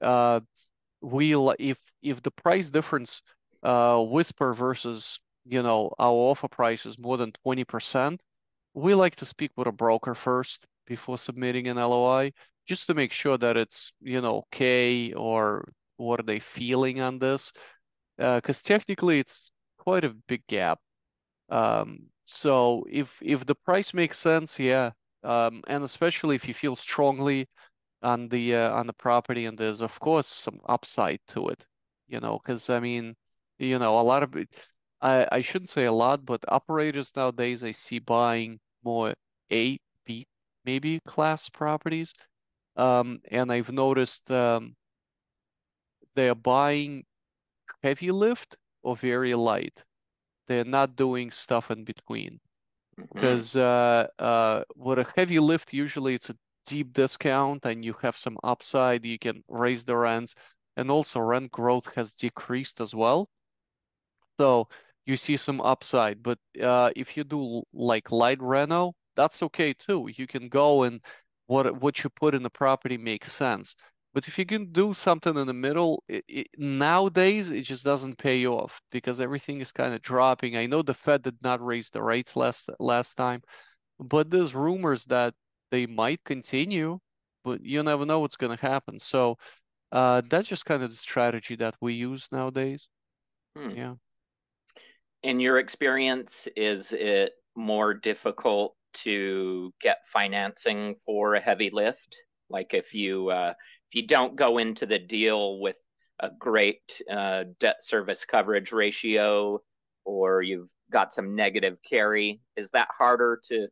Uh, 0.00 0.40
we 1.00 1.34
if 1.58 1.78
if 2.02 2.22
the 2.22 2.30
price 2.30 2.70
difference 2.70 3.22
uh, 3.62 4.02
whisper 4.02 4.54
versus 4.54 5.20
you 5.44 5.62
know 5.62 5.90
our 5.98 6.12
offer 6.12 6.48
price 6.48 6.86
is 6.86 6.98
more 6.98 7.16
than 7.16 7.32
20%, 7.46 8.20
we 8.74 8.94
like 8.94 9.16
to 9.16 9.26
speak 9.26 9.50
with 9.56 9.66
a 9.66 9.72
broker 9.72 10.14
first 10.14 10.66
before 10.86 11.18
submitting 11.18 11.68
an 11.68 11.76
LOI, 11.76 12.32
just 12.66 12.86
to 12.86 12.94
make 12.94 13.12
sure 13.12 13.38
that 13.38 13.56
it's 13.56 13.92
you 14.00 14.20
know 14.20 14.38
okay 14.52 15.12
or 15.12 15.68
what 15.96 16.20
are 16.20 16.24
they 16.24 16.38
feeling 16.38 17.00
on 17.00 17.18
this, 17.18 17.52
because 18.16 18.60
uh, 18.60 18.68
technically 18.68 19.18
it's 19.18 19.50
quite 19.78 20.04
a 20.04 20.14
big 20.28 20.42
gap 20.48 20.78
um, 21.50 22.10
so 22.24 22.84
if 22.90 23.18
if 23.22 23.46
the 23.46 23.54
price 23.54 23.94
makes 23.94 24.18
sense, 24.18 24.58
yeah, 24.58 24.92
um, 25.24 25.62
and 25.68 25.84
especially 25.84 26.36
if 26.36 26.48
you 26.48 26.54
feel 26.54 26.76
strongly 26.76 27.48
on 28.02 28.28
the 28.28 28.56
uh, 28.56 28.72
on 28.72 28.86
the 28.86 28.92
property, 28.94 29.46
and 29.46 29.58
there's 29.58 29.80
of 29.82 29.98
course 30.00 30.26
some 30.28 30.60
upside 30.66 31.20
to 31.28 31.48
it, 31.48 31.66
you 32.08 32.20
know, 32.20 32.38
because 32.42 32.70
I 32.70 32.80
mean, 32.80 33.16
you 33.58 33.78
know, 33.78 34.00
a 34.00 34.02
lot 34.02 34.22
of 34.22 34.34
I 35.00 35.28
I 35.32 35.40
shouldn't 35.42 35.70
say 35.70 35.84
a 35.86 35.92
lot, 35.92 36.24
but 36.26 36.44
operators 36.48 37.14
nowadays 37.16 37.64
I 37.64 37.72
see 37.72 37.98
buying 37.98 38.60
more 38.84 39.14
A, 39.52 39.78
B, 40.04 40.26
maybe 40.64 41.00
class 41.00 41.48
properties, 41.48 42.14
um, 42.76 43.20
and 43.30 43.52
I've 43.52 43.72
noticed 43.72 44.30
um, 44.30 44.76
they're 46.14 46.34
buying 46.34 47.04
heavy 47.82 48.10
lift 48.10 48.56
or 48.82 48.96
very 48.96 49.34
light 49.34 49.84
they're 50.46 50.64
not 50.64 50.96
doing 50.96 51.30
stuff 51.30 51.70
in 51.70 51.84
between. 51.84 52.40
Mhm. 52.98 53.48
Because 53.48 53.56
uh, 53.56 54.08
uh, 54.18 54.64
with 54.76 54.98
a 54.98 55.06
heavy 55.16 55.38
lift, 55.40 55.72
usually 55.72 56.14
it's 56.14 56.30
a 56.30 56.36
deep 56.66 56.92
discount 56.92 57.64
and 57.66 57.84
you 57.84 57.94
have 58.02 58.16
some 58.18 58.38
upside. 58.44 59.04
You 59.06 59.18
can 59.18 59.44
raise 59.48 59.84
the 59.84 59.96
rents, 59.96 60.34
and 60.76 60.90
also 60.90 61.20
rent 61.20 61.52
growth 61.52 61.92
has 61.94 62.14
decreased 62.14 62.80
as 62.80 62.94
well. 62.94 63.28
So 64.40 64.68
you 65.06 65.16
see 65.16 65.36
some 65.36 65.60
upside. 65.60 66.22
But 66.22 66.38
uh, 66.60 66.90
if 66.96 67.16
you 67.16 67.24
do 67.24 67.62
like 67.72 68.10
light 68.10 68.40
reno, 68.40 68.94
that's 69.14 69.42
okay 69.44 69.72
too. 69.74 70.10
You 70.14 70.26
can 70.26 70.48
go 70.48 70.82
and 70.84 71.00
what 71.46 71.80
what 71.80 72.02
you 72.02 72.10
put 72.10 72.34
in 72.34 72.42
the 72.42 72.50
property 72.50 72.96
makes 72.98 73.32
sense. 73.32 73.76
But 74.16 74.28
if 74.28 74.38
you 74.38 74.46
can 74.46 74.72
do 74.72 74.94
something 74.94 75.36
in 75.36 75.46
the 75.46 75.52
middle, 75.52 76.02
it, 76.08 76.24
it, 76.26 76.46
nowadays 76.56 77.50
it 77.50 77.64
just 77.64 77.84
doesn't 77.84 78.16
pay 78.16 78.46
off 78.46 78.80
because 78.90 79.20
everything 79.20 79.60
is 79.60 79.72
kind 79.72 79.92
of 79.92 80.00
dropping. 80.00 80.56
I 80.56 80.64
know 80.64 80.80
the 80.80 80.94
Fed 80.94 81.20
did 81.20 81.36
not 81.42 81.62
raise 81.62 81.90
the 81.90 82.02
rates 82.02 82.34
last 82.34 82.70
last 82.80 83.16
time, 83.16 83.42
but 84.00 84.30
there's 84.30 84.54
rumors 84.54 85.04
that 85.04 85.34
they 85.70 85.84
might 85.84 86.24
continue, 86.24 86.98
but 87.44 87.62
you 87.62 87.82
never 87.82 88.06
know 88.06 88.20
what's 88.20 88.38
going 88.38 88.56
to 88.56 88.66
happen. 88.66 88.98
So 88.98 89.36
uh, 89.92 90.22
that's 90.30 90.48
just 90.48 90.64
kind 90.64 90.82
of 90.82 90.88
the 90.88 90.96
strategy 90.96 91.56
that 91.56 91.74
we 91.82 91.92
use 91.92 92.26
nowadays. 92.32 92.88
Hmm. 93.54 93.76
Yeah. 93.76 93.94
In 95.24 95.40
your 95.40 95.58
experience, 95.58 96.48
is 96.56 96.90
it 96.92 97.32
more 97.54 97.92
difficult 97.92 98.76
to 99.04 99.74
get 99.82 99.98
financing 100.10 100.96
for 101.04 101.34
a 101.34 101.40
heavy 101.40 101.68
lift? 101.70 102.16
Like 102.48 102.74
if 102.74 102.94
you 102.94 103.28
uh, 103.28 103.54
you 103.96 104.06
don't 104.06 104.36
go 104.36 104.58
into 104.58 104.84
the 104.84 104.98
deal 104.98 105.58
with 105.58 105.76
a 106.20 106.28
great 106.38 107.00
uh, 107.10 107.44
debt 107.58 107.82
service 107.82 108.26
coverage 108.26 108.70
ratio, 108.70 109.62
or 110.04 110.42
you've 110.42 110.68
got 110.92 111.14
some 111.14 111.34
negative 111.34 111.78
carry, 111.82 112.42
is 112.56 112.70
that 112.72 112.88
harder 112.96 113.40
to 113.48 113.68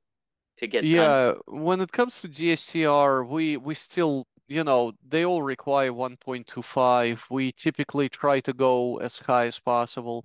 to 0.57 0.67
get 0.67 0.81
done? 0.81 0.91
Yeah, 0.91 1.33
when 1.47 1.83
it 1.83 1.93
comes 1.93 2.23
to 2.23 2.29
DSCR, 2.29 3.29
we 3.29 3.59
we 3.59 3.75
still, 3.75 4.27
you 4.49 4.65
know, 4.65 4.93
they 5.07 5.27
all 5.27 5.43
require 5.43 5.93
1.25. 5.93 7.21
We 7.31 7.53
typically 7.53 8.09
try 8.09 8.41
to 8.41 8.55
go 8.55 8.97
as 8.99 9.19
high 9.19 9.45
as 9.45 9.59
possible. 9.59 10.25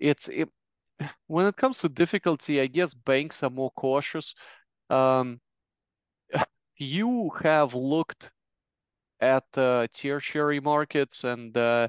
It's 0.00 0.28
it, 0.28 0.48
when 1.26 1.46
it 1.46 1.56
comes 1.56 1.80
to 1.80 1.90
difficulty, 1.90 2.58
I 2.62 2.68
guess 2.68 2.94
banks 2.94 3.42
are 3.42 3.50
more 3.50 3.70
cautious. 3.72 4.34
Um, 4.88 5.40
you 6.78 7.30
have 7.42 7.74
looked 7.74 8.30
at 9.20 9.44
uh, 9.56 9.86
tertiary 9.92 10.60
markets, 10.60 11.24
and 11.24 11.56
uh, 11.56 11.88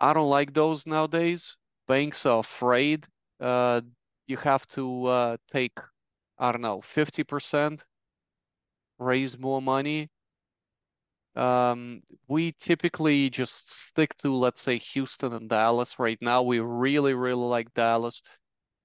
I 0.00 0.12
don't 0.12 0.28
like 0.28 0.52
those 0.52 0.86
nowadays. 0.86 1.56
Banks 1.86 2.26
are 2.26 2.40
afraid. 2.40 3.06
Uh, 3.40 3.80
you 4.26 4.36
have 4.38 4.66
to 4.68 5.06
uh, 5.06 5.36
take, 5.50 5.78
I 6.38 6.52
don't 6.52 6.60
know, 6.62 6.80
50%, 6.80 7.84
raise 8.98 9.38
more 9.38 9.62
money. 9.62 10.10
Um, 11.36 12.02
we 12.28 12.52
typically 12.58 13.30
just 13.30 13.70
stick 13.70 14.16
to, 14.18 14.34
let's 14.34 14.60
say, 14.60 14.78
Houston 14.78 15.32
and 15.32 15.48
Dallas 15.48 15.98
right 15.98 16.18
now. 16.20 16.42
We 16.42 16.58
really, 16.60 17.14
really 17.14 17.44
like 17.46 17.72
Dallas. 17.74 18.20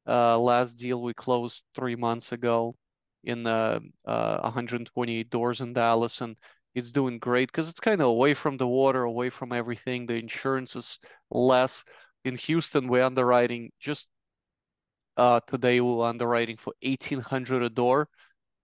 Uh, 0.07 0.39
last 0.39 0.75
deal 0.75 1.01
we 1.01 1.13
closed 1.13 1.65
three 1.75 1.95
months 1.95 2.31
ago 2.31 2.75
in 3.23 3.47
uh, 3.47 3.79
uh, 4.05 4.39
128 4.41 5.29
doors 5.29 5.61
in 5.61 5.73
Dallas, 5.73 6.21
and 6.21 6.37
it's 6.75 6.91
doing 6.91 7.19
great 7.19 7.49
because 7.51 7.69
it's 7.69 7.79
kind 7.79 8.01
of 8.01 8.07
away 8.07 8.33
from 8.33 8.57
the 8.57 8.67
water, 8.67 9.03
away 9.03 9.29
from 9.29 9.53
everything. 9.53 10.05
The 10.05 10.15
insurance 10.15 10.75
is 10.75 10.99
less. 11.31 11.83
In 12.25 12.35
Houston, 12.35 12.87
we're 12.87 13.03
underwriting 13.03 13.71
just 13.79 14.07
uh, 15.17 15.39
today 15.47 15.79
we're 15.79 16.05
underwriting 16.05 16.57
for 16.57 16.73
1800 16.81 17.63
a 17.63 17.69
door. 17.69 18.09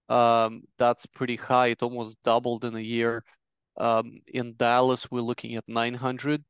Um, 0.09 0.63
that's 0.77 1.05
pretty 1.05 1.37
high. 1.37 1.67
It 1.67 1.81
almost 1.83 2.21
doubled 2.23 2.65
in 2.65 2.75
a 2.75 2.79
year. 2.81 3.23
Um, 3.77 4.19
in 4.27 4.55
Dallas, 4.57 5.09
we're 5.09 5.21
looking 5.21 5.55
at 5.55 5.63
900. 5.67 6.43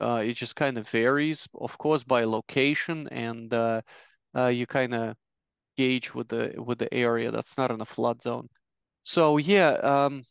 Uh, 0.00 0.22
it 0.24 0.34
just 0.34 0.56
kind 0.56 0.78
of 0.78 0.88
varies, 0.88 1.48
of 1.54 1.76
course, 1.78 2.04
by 2.04 2.24
location, 2.24 3.08
and 3.08 3.52
uh, 3.52 3.80
uh, 4.36 4.46
you 4.46 4.66
kind 4.66 4.94
of 4.94 5.16
gauge 5.76 6.14
with 6.14 6.28
the 6.28 6.54
with 6.58 6.78
the 6.78 6.92
area 6.92 7.30
that's 7.30 7.56
not 7.58 7.70
in 7.70 7.80
a 7.80 7.84
flood 7.84 8.22
zone. 8.22 8.48
So 9.04 9.36
yeah, 9.36 9.70
um, 9.70 10.24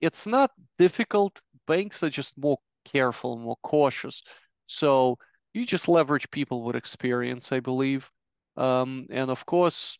it's 0.00 0.26
not 0.26 0.52
difficult. 0.78 1.40
Banks 1.66 2.02
are 2.02 2.10
just 2.10 2.36
more 2.38 2.58
careful, 2.84 3.38
more 3.38 3.56
cautious. 3.62 4.22
So 4.66 5.18
you 5.54 5.66
just 5.66 5.88
leverage 5.88 6.30
people 6.30 6.62
with 6.62 6.76
experience, 6.76 7.52
I 7.52 7.60
believe. 7.60 8.10
Um, 8.56 9.06
and 9.10 9.30
of 9.30 9.46
course, 9.46 9.98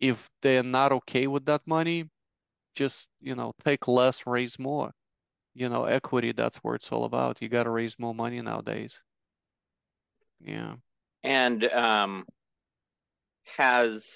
if 0.00 0.28
they're 0.42 0.62
not 0.62 0.92
okay 0.92 1.26
with 1.26 1.46
that 1.46 1.62
money, 1.66 2.10
just 2.74 3.08
you 3.20 3.34
know 3.34 3.52
take 3.64 3.88
less, 3.88 4.26
raise 4.26 4.58
more. 4.58 4.92
You 5.54 5.68
know, 5.68 5.84
equity, 5.84 6.32
that's 6.32 6.58
what 6.58 6.76
it's 6.76 6.92
all 6.92 7.04
about. 7.04 7.42
You 7.42 7.48
got 7.48 7.64
to 7.64 7.70
raise 7.70 7.98
more 7.98 8.14
money 8.14 8.40
nowadays. 8.40 9.00
Yeah. 10.40 10.76
And 11.24 11.64
um, 11.64 12.26
has 13.56 14.06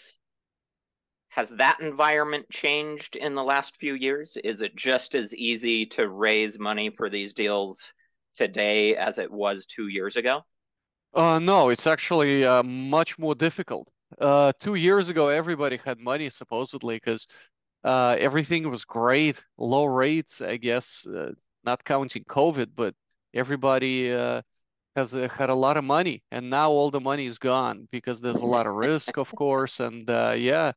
has 1.32 1.48
that 1.48 1.80
environment 1.80 2.44
changed 2.50 3.16
in 3.16 3.34
the 3.34 3.42
last 3.42 3.78
few 3.78 3.94
years? 3.94 4.36
Is 4.44 4.60
it 4.60 4.76
just 4.76 5.14
as 5.14 5.34
easy 5.34 5.86
to 5.86 6.06
raise 6.06 6.58
money 6.58 6.90
for 6.90 7.08
these 7.08 7.32
deals 7.32 7.94
today 8.34 8.96
as 8.96 9.16
it 9.16 9.30
was 9.32 9.64
two 9.64 9.88
years 9.88 10.16
ago? 10.16 10.42
Uh, 11.14 11.38
no, 11.38 11.70
it's 11.70 11.86
actually 11.86 12.44
uh, 12.44 12.62
much 12.62 13.18
more 13.18 13.34
difficult. 13.34 13.88
Uh, 14.20 14.52
two 14.60 14.74
years 14.74 15.08
ago, 15.08 15.28
everybody 15.28 15.78
had 15.82 15.98
money 15.98 16.28
supposedly 16.28 16.96
because 16.96 17.26
uh, 17.82 18.14
everything 18.20 18.70
was 18.70 18.84
great, 18.84 19.42
low 19.56 19.86
rates, 19.86 20.42
I 20.42 20.58
guess, 20.58 21.06
uh, 21.06 21.32
not 21.64 21.82
counting 21.82 22.24
COVID, 22.24 22.72
but 22.76 22.94
everybody 23.32 24.12
uh, 24.12 24.42
has 24.96 25.12
had 25.12 25.48
a 25.48 25.54
lot 25.54 25.78
of 25.78 25.84
money, 25.84 26.22
and 26.30 26.50
now 26.50 26.70
all 26.70 26.90
the 26.90 27.00
money 27.00 27.24
is 27.24 27.38
gone 27.38 27.88
because 27.90 28.20
there's 28.20 28.42
a 28.42 28.46
lot 28.46 28.66
of 28.66 28.74
risk, 28.74 29.16
of 29.16 29.34
course, 29.34 29.80
and 29.80 30.06
yeah, 30.38 30.72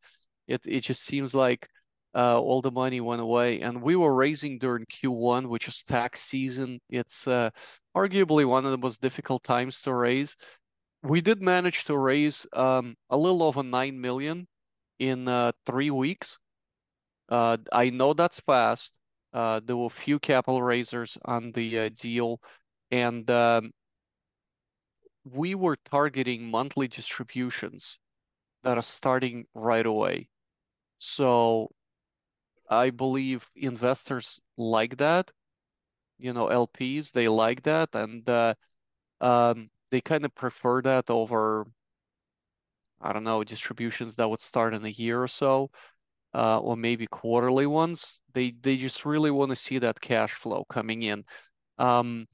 it 0.48 0.62
it 0.66 0.82
just 0.82 1.04
seems 1.04 1.34
like 1.34 1.68
uh, 2.16 2.40
all 2.40 2.62
the 2.62 2.72
money 2.72 3.02
went 3.02 3.22
away. 3.22 3.62
And 3.62 3.82
we 3.82 3.96
were 3.96 4.14
raising 4.16 4.58
during 4.58 4.86
Q1, 4.86 5.48
which 5.48 5.68
is 5.68 5.84
tax 5.84 6.22
season. 6.22 6.80
It's 6.90 7.28
uh, 7.28 7.50
arguably 7.96 8.46
one 8.48 8.66
of 8.66 8.72
the 8.72 8.78
most 8.78 9.02
difficult 9.02 9.44
times 9.44 9.82
to 9.82 9.94
raise. 9.94 10.36
We 11.04 11.22
did 11.22 11.42
manage 11.42 11.86
to 11.86 11.98
raise 11.98 12.48
um, 12.54 12.96
a 13.10 13.18
little 13.18 13.44
over 13.44 13.64
nine 13.64 14.00
million 14.00 14.48
in 15.00 15.28
uh, 15.28 15.52
three 15.66 15.92
weeks. 15.92 16.38
Uh, 17.30 17.58
I 17.72 17.90
know 17.90 18.14
that's 18.14 18.40
fast. 18.40 18.98
Uh, 19.34 19.60
there 19.64 19.76
were 19.78 19.90
few 19.90 20.20
capital 20.20 20.62
raisers 20.62 21.18
on 21.26 21.52
the 21.52 21.80
uh, 21.80 21.90
deal, 21.90 22.40
and 22.92 23.30
um, 23.30 23.72
we 25.26 25.56
were 25.56 25.76
targeting 25.92 26.50
monthly 26.50 26.88
distributions 26.88 27.98
that 28.64 28.78
are 28.78 28.84
starting 28.84 29.46
right 29.54 29.86
away. 29.86 30.30
So 31.06 31.70
I 32.70 32.90
believe 32.92 33.50
investors 33.56 34.42
like 34.58 34.98
that. 34.98 35.32
You 36.18 36.34
know, 36.34 36.48
LPs, 36.50 37.12
they 37.12 37.28
like 37.28 37.64
that, 37.64 37.96
and 37.96 38.28
uh, 38.30 38.56
um, 39.22 39.70
they 39.92 40.02
kind 40.02 40.26
of 40.26 40.36
prefer 40.36 40.82
that 40.84 41.10
over, 41.10 41.68
I 43.02 43.14
don't 43.14 43.24
know, 43.24 43.44
distributions 43.44 44.16
that 44.16 44.30
would 44.30 44.42
start 44.42 44.74
in 44.74 44.86
a 44.86 44.90
year 44.90 45.22
or 45.22 45.28
so, 45.28 45.70
uh, 46.34 46.60
or 46.60 46.78
maybe 46.78 47.08
quarterly 47.08 47.68
ones. 47.68 48.22
They 48.34 48.52
they 48.52 48.78
just 48.78 49.06
really 49.06 49.32
want 49.32 49.50
to 49.52 49.56
see 49.58 49.80
that 49.80 50.02
cash 50.02 50.34
flow 50.34 50.66
coming 50.66 51.04
in. 51.04 51.26
Um, 51.80 52.28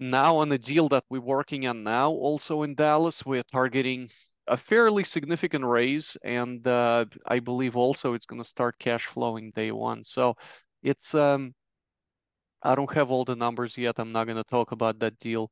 now 0.00 0.38
on 0.38 0.50
the 0.50 0.58
deal 0.58 0.88
that 0.90 1.04
we're 1.10 1.20
working 1.22 1.66
on 1.68 1.84
now, 1.84 2.10
also 2.10 2.62
in 2.64 2.74
Dallas, 2.76 3.26
we're 3.26 3.44
targeting 3.44 4.10
a 4.48 4.56
fairly 4.56 5.04
significant 5.04 5.64
raise, 5.64 6.16
and 6.24 6.66
uh, 6.66 7.06
I 7.26 7.40
believe 7.40 7.76
also 7.76 8.14
it's 8.14 8.26
going 8.26 8.42
to 8.42 8.48
start 8.48 8.78
cash 8.78 9.06
flowing 9.06 9.50
day 9.52 9.72
one. 9.72 10.04
So 10.04 10.36
it's 10.82 11.14
um, 11.14 11.54
I 12.62 12.74
don't 12.74 12.92
have 12.92 13.10
all 13.10 13.24
the 13.24 13.36
numbers 13.36 13.76
yet. 13.78 13.98
I'm 13.98 14.12
not 14.12 14.24
going 14.24 14.36
to 14.36 14.44
talk 14.44 14.72
about 14.72 14.98
that 15.00 15.18
deal, 15.18 15.50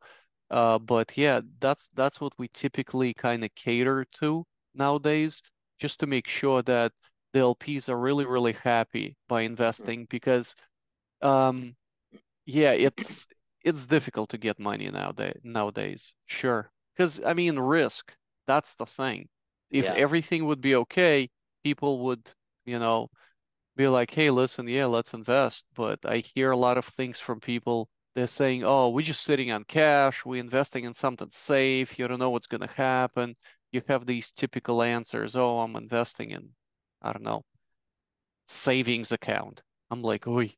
uh, 0.50 0.78
but 0.78 1.16
yeah, 1.16 1.40
that's 1.61 1.90
that's 1.94 2.20
what 2.20 2.33
we 2.38 2.48
typically 2.48 3.14
kind 3.14 3.44
of 3.44 3.54
cater 3.54 4.04
to 4.20 4.44
nowadays, 4.74 5.42
just 5.78 6.00
to 6.00 6.07
make 6.07 6.28
sure 6.28 6.62
that 6.62 6.92
the 7.33 7.40
LPs 7.40 7.88
are 7.88 7.98
really 7.98 8.26
really 8.26 8.52
happy 8.52 9.16
by 9.28 9.42
investing 9.42 10.07
because, 10.11 10.54
um, 11.22 11.76
yeah, 12.46 12.72
it's 12.72 13.26
it's 13.64 13.87
difficult 13.87 14.30
to 14.30 14.38
get 14.38 14.59
money 14.61 14.90
nowadays. 14.90 15.40
Nowadays, 15.44 16.14
sure, 16.26 16.70
because 16.96 17.20
I 17.24 17.35
mean 17.35 17.59
risk. 17.59 18.12
That's 18.46 18.74
the 18.74 18.87
thing. 18.87 19.28
If 19.70 19.87
Yeah. 19.87 19.94
everything 19.96 20.46
would 20.46 20.61
be 20.61 20.76
okay, 20.76 21.30
people 21.62 22.00
would, 22.07 22.33
you 22.64 22.78
know, 22.78 23.11
be 23.76 23.88
like, 23.88 24.11
"Hey, 24.12 24.30
listen, 24.30 24.68
yeah, 24.68 24.87
let's 24.87 25.14
invest." 25.14 25.66
But 25.74 26.04
I 26.07 26.18
hear 26.35 26.50
a 26.52 26.57
lot 26.57 26.78
of 26.78 26.87
things 26.87 27.20
from 27.20 27.40
people. 27.40 27.88
They're 28.14 28.26
saying, 28.28 28.64
"Oh, 28.64 28.90
we're 28.90 29.02
just 29.02 29.22
sitting 29.24 29.50
on 29.52 29.64
cash. 29.64 30.24
We're 30.24 30.40
investing 30.40 30.85
in 30.85 30.94
something 30.94 31.30
safe. 31.30 31.98
You 31.98 32.09
don't 32.09 32.18
know 32.20 32.30
what's 32.30 32.46
going 32.48 32.62
to 32.62 32.74
happen." 32.74 33.37
You 33.72 33.83
have 33.88 34.07
these 34.07 34.33
typical 34.33 34.83
answers. 34.83 35.37
"Oh, 35.37 35.61
I'm 35.61 35.76
investing 35.76 36.30
in, 36.33 36.54
I 37.02 37.12
don't 37.12 37.24
know, 37.24 37.44
savings 38.46 39.12
account." 39.12 39.62
I'm 39.90 40.00
like, 40.00 40.26
"Oi." 40.26 40.57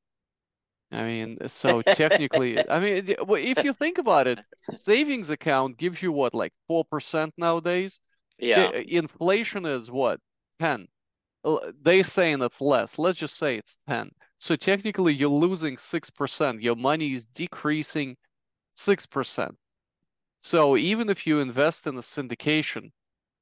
I 0.93 1.03
mean, 1.03 1.49
so 1.49 1.83
technically, 1.93 2.69
I 2.69 2.81
mean, 2.81 3.05
if 3.09 3.65
you 3.65 3.73
think 3.73 3.99
about 3.99 4.27
it, 4.27 4.41
savings 4.69 5.31
account 5.31 5.77
gives 5.79 6.03
you 6.03 6.13
what, 6.13 6.35
like 6.35 6.53
4% 6.69 7.35
nowadays? 7.37 8.01
Yeah. 8.39 8.73
Te- 8.73 8.97
inflation 8.97 9.65
is 9.67 9.91
what? 9.91 10.21
10. 10.61 10.89
L- 11.45 11.73
They 11.83 12.03
saying 12.03 12.43
it's 12.43 12.61
less. 12.61 12.99
Let's 12.99 13.19
just 13.19 13.37
say 13.37 13.57
it's 13.59 13.79
10. 13.89 14.11
So 14.39 14.57
technically 14.57 15.15
you're 15.15 15.31
losing 15.31 15.79
6%. 15.79 16.63
Your 16.63 16.77
money 16.77 17.13
is 17.15 17.27
decreasing 17.27 18.17
6%. 18.73 19.57
So 20.41 20.77
even 20.77 21.11
if 21.11 21.27
you 21.27 21.41
invest 21.41 21.87
in 21.87 21.97
a 21.97 22.01
syndication, 22.01 22.93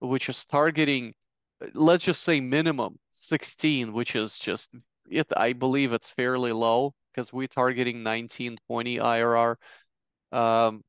which 0.00 0.28
is 0.28 0.44
targeting, 0.44 1.14
uh, 1.60 1.68
let's 1.74 2.04
just 2.04 2.22
say 2.22 2.40
minimum 2.40 2.98
16, 3.10 3.92
which 3.92 4.16
is 4.16 4.38
just 4.38 4.70
it, 5.08 5.26
I 5.36 5.52
believe 5.52 5.92
it's 5.92 6.08
fairly 6.10 6.52
low 6.52 6.94
because 7.14 7.32
we're 7.32 7.46
targeting 7.46 8.02
19, 8.02 8.58
20 8.66 8.96
IRR. 8.98 9.56
Um, 10.32 10.82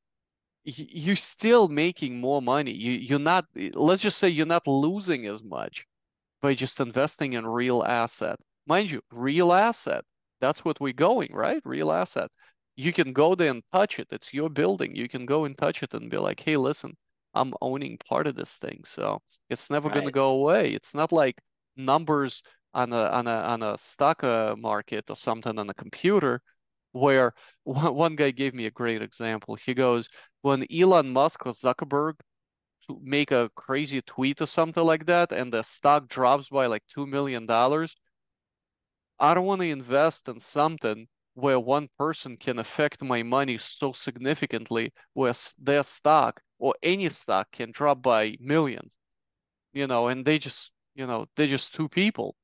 you're 0.64 1.16
still 1.16 1.68
making 1.68 2.20
more 2.20 2.42
money. 2.42 2.72
You 2.72 2.92
you're 2.92 3.18
not, 3.20 3.46
let's 3.74 4.02
just 4.02 4.18
say 4.18 4.28
you're 4.28 4.46
not 4.46 4.66
losing 4.66 5.26
as 5.26 5.42
much 5.44 5.84
by 6.42 6.54
just 6.54 6.80
investing 6.80 7.34
in 7.34 7.46
real 7.46 7.84
asset. 7.84 8.36
Mind 8.66 8.90
you, 8.90 9.00
real 9.12 9.52
asset. 9.52 10.04
That's 10.40 10.64
what 10.64 10.80
we're 10.80 10.92
going, 10.92 11.30
right? 11.32 11.62
Real 11.64 11.92
asset. 11.92 12.30
You 12.76 12.92
can 12.92 13.12
go 13.12 13.34
there 13.34 13.50
and 13.50 13.62
touch 13.72 13.98
it. 14.00 14.08
It's 14.10 14.34
your 14.34 14.50
building. 14.50 14.94
You 14.94 15.08
can 15.08 15.24
go 15.24 15.44
and 15.44 15.56
touch 15.56 15.82
it 15.82 15.94
and 15.94 16.10
be 16.10 16.18
like, 16.18 16.40
hey, 16.40 16.56
listen, 16.56 16.94
I'm 17.34 17.54
owning 17.62 17.98
part 18.08 18.26
of 18.26 18.34
this 18.34 18.56
thing. 18.56 18.82
So 18.84 19.20
it's 19.48 19.70
never 19.70 19.88
going 19.88 20.04
to 20.04 20.12
go 20.12 20.30
away. 20.30 20.72
It's 20.72 20.94
not 20.94 21.12
like 21.12 21.38
numbers 21.76 22.42
on 22.76 22.92
a 22.92 23.04
on 23.18 23.26
a 23.26 23.36
on 23.54 23.62
a 23.62 23.78
stock 23.78 24.22
uh, 24.22 24.54
market 24.58 25.10
or 25.10 25.16
something 25.16 25.58
on 25.58 25.70
a 25.70 25.74
computer 25.74 26.42
where 26.92 27.34
one, 27.64 28.16
guy 28.16 28.30
gave 28.30 28.54
me 28.54 28.66
a 28.66 28.70
great 28.70 29.02
example. 29.02 29.54
He 29.56 29.74
goes, 29.74 30.08
when 30.42 30.66
Elon 30.72 31.12
Musk 31.12 31.46
or 31.46 31.52
Zuckerberg 31.52 32.14
make 33.02 33.32
a 33.32 33.50
crazy 33.54 34.02
tweet 34.02 34.40
or 34.40 34.46
something 34.46 34.84
like 34.84 35.06
that, 35.06 35.32
and 35.32 35.52
the 35.52 35.62
stock 35.62 36.08
drops 36.08 36.48
by 36.50 36.66
like 36.66 36.82
two 36.86 37.06
million 37.06 37.46
dollars, 37.46 37.96
I 39.18 39.34
don't 39.34 39.46
want 39.46 39.60
to 39.62 39.70
invest 39.70 40.28
in 40.28 40.40
something 40.40 41.08
where 41.34 41.60
one 41.60 41.88
person 41.98 42.36
can 42.36 42.58
affect 42.58 43.02
my 43.02 43.22
money 43.22 43.58
so 43.58 43.92
significantly, 43.92 44.92
where 45.14 45.34
their 45.58 45.82
stock 45.82 46.40
or 46.58 46.74
any 46.82 47.08
stock 47.10 47.50
can 47.52 47.72
drop 47.72 48.02
by 48.02 48.36
millions, 48.40 48.98
you 49.72 49.86
know, 49.86 50.08
and 50.08 50.24
they 50.24 50.38
just, 50.38 50.72
you 50.94 51.06
know, 51.06 51.26
they're 51.36 51.46
just 51.46 51.74
two 51.74 51.88
people, 51.88 52.34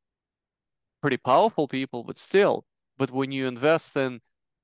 pretty 1.03 1.19
powerful 1.19 1.69
people, 1.69 2.05
but 2.05 2.19
still. 2.19 2.65
But 2.99 3.11
when 3.13 3.33
you 3.33 3.49
invest 3.49 3.97
in 3.97 4.21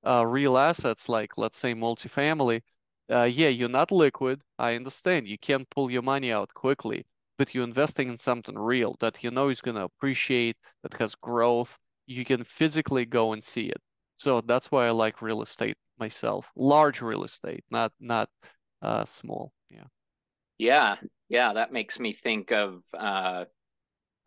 uh, 0.06 0.26
real 0.26 0.58
assets 0.58 1.08
like, 1.08 1.38
let's 1.38 1.58
say, 1.58 1.74
multifamily, 1.74 2.62
uh, 3.10 3.24
yeah, 3.24 3.48
you're 3.48 3.68
not 3.68 3.92
liquid. 3.92 4.42
I 4.58 4.76
understand. 4.76 5.28
You 5.28 5.38
can't 5.38 5.68
pull 5.70 5.90
your 5.90 6.02
money 6.02 6.32
out 6.32 6.54
quickly, 6.54 7.06
but 7.38 7.54
you're 7.54 7.64
investing 7.64 8.08
in 8.08 8.18
something 8.18 8.58
real 8.58 8.96
that 9.00 9.22
you 9.24 9.30
know 9.30 9.50
is 9.50 9.60
going 9.62 9.76
to 9.76 9.84
appreciate, 9.84 10.56
that 10.82 10.94
has 11.00 11.14
growth. 11.16 11.78
You 12.06 12.24
can 12.24 12.44
physically 12.44 13.06
go 13.06 13.32
and 13.34 13.44
see 13.44 13.68
it. 13.68 13.80
So 14.16 14.40
that's 14.42 14.70
why 14.72 14.86
I 14.88 14.90
like 14.90 15.22
real 15.22 15.42
estate 15.42 15.76
myself. 15.98 16.50
Large 16.56 17.02
real 17.02 17.24
estate, 17.24 17.64
not 17.70 17.92
not 18.00 18.30
uh, 18.82 19.04
small. 19.04 19.52
Yeah. 19.70 19.84
Yeah, 20.58 20.96
yeah, 21.28 21.54
that 21.54 21.72
makes 21.72 21.98
me 21.98 22.12
think 22.12 22.52
of 22.52 22.82
uh, 22.94 23.44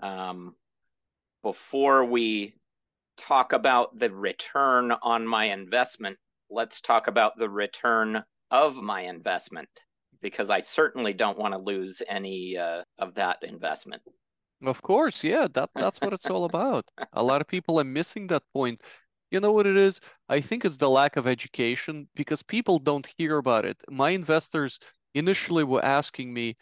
um, 0.02 0.56
before 1.44 2.06
we 2.06 2.56
talk 3.18 3.54
about 3.54 3.98
the 3.98 4.12
return 4.12 4.92
on 4.92 5.28
my 5.28 5.46
investment, 5.46 6.18
let's 6.50 6.82
talk 6.82 7.08
about 7.08 7.38
the 7.38 7.50
return 7.50 8.24
of 8.50 8.76
my 8.78 9.02
investment 9.02 9.70
because 10.22 10.50
I 10.50 10.60
certainly 10.60 11.14
don't 11.14 11.38
want 11.38 11.54
to 11.54 11.58
lose 11.58 12.02
any 12.08 12.58
uh, 12.58 12.84
of 13.00 13.16
that 13.16 13.38
investment. 13.44 14.02
Of 14.64 14.82
course, 14.82 15.24
yeah, 15.24 15.48
that 15.54 15.72
that's 15.74 16.00
what 16.02 16.14
it's 16.14 16.30
all 16.30 16.46
about. 16.46 16.86
A 17.14 17.24
lot 17.24 17.42
of 17.42 17.48
people 17.48 17.80
are 17.80 17.84
missing 17.84 18.28
that 18.28 18.44
point. 18.54 18.84
You 19.32 19.40
know 19.40 19.52
what 19.52 19.66
it 19.66 19.78
is? 19.78 20.00
I 20.30 20.42
think 20.42 20.66
it's 20.66 20.78
the 20.78 20.90
lack 20.90 21.16
of 21.16 21.26
education 21.26 22.08
because 22.16 22.44
people 22.44 22.78
don't 22.78 23.08
hear 23.18 23.38
about 23.38 23.66
it. 23.66 23.78
My 23.90 24.12
investors 24.12 24.80
initially 25.16 25.64
were 25.64 25.84
asking 25.84 26.32
me, 26.34 26.58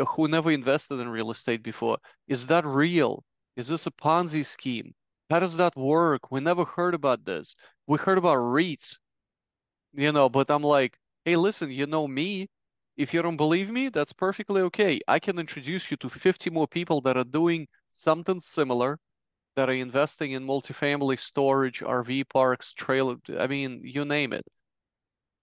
uh, 0.00 0.04
who 0.04 0.28
never 0.28 0.50
invested 0.50 1.00
in 1.00 1.10
real 1.10 1.30
estate 1.30 1.62
before, 1.62 1.98
is 2.28 2.46
that 2.46 2.64
real? 2.64 3.22
Is 3.56 3.68
this 3.68 3.86
a 3.86 3.90
Ponzi 3.90 4.44
scheme? 4.44 4.94
How 5.30 5.40
does 5.40 5.56
that 5.56 5.76
work? 5.76 6.30
We 6.30 6.40
never 6.40 6.64
heard 6.64 6.94
about 6.94 7.24
this. 7.24 7.56
We 7.86 7.98
heard 7.98 8.18
about 8.18 8.38
REITs, 8.38 8.98
you 9.92 10.12
know, 10.12 10.28
but 10.28 10.50
I'm 10.50 10.62
like, 10.62 10.98
hey, 11.24 11.36
listen, 11.36 11.70
you 11.70 11.86
know 11.86 12.06
me. 12.06 12.48
If 12.96 13.14
you 13.14 13.22
don't 13.22 13.38
believe 13.38 13.70
me, 13.70 13.88
that's 13.88 14.12
perfectly 14.12 14.62
okay. 14.62 15.00
I 15.08 15.18
can 15.18 15.38
introduce 15.38 15.90
you 15.90 15.96
to 15.98 16.10
50 16.10 16.50
more 16.50 16.68
people 16.68 17.00
that 17.02 17.16
are 17.16 17.24
doing 17.24 17.66
something 17.88 18.40
similar, 18.40 18.98
that 19.56 19.70
are 19.70 19.74
investing 19.74 20.32
in 20.32 20.46
multifamily 20.46 21.18
storage, 21.18 21.80
RV 21.80 22.24
parks, 22.28 22.74
trailer, 22.74 23.16
I 23.38 23.46
mean, 23.46 23.80
you 23.84 24.04
name 24.04 24.32
it. 24.32 24.44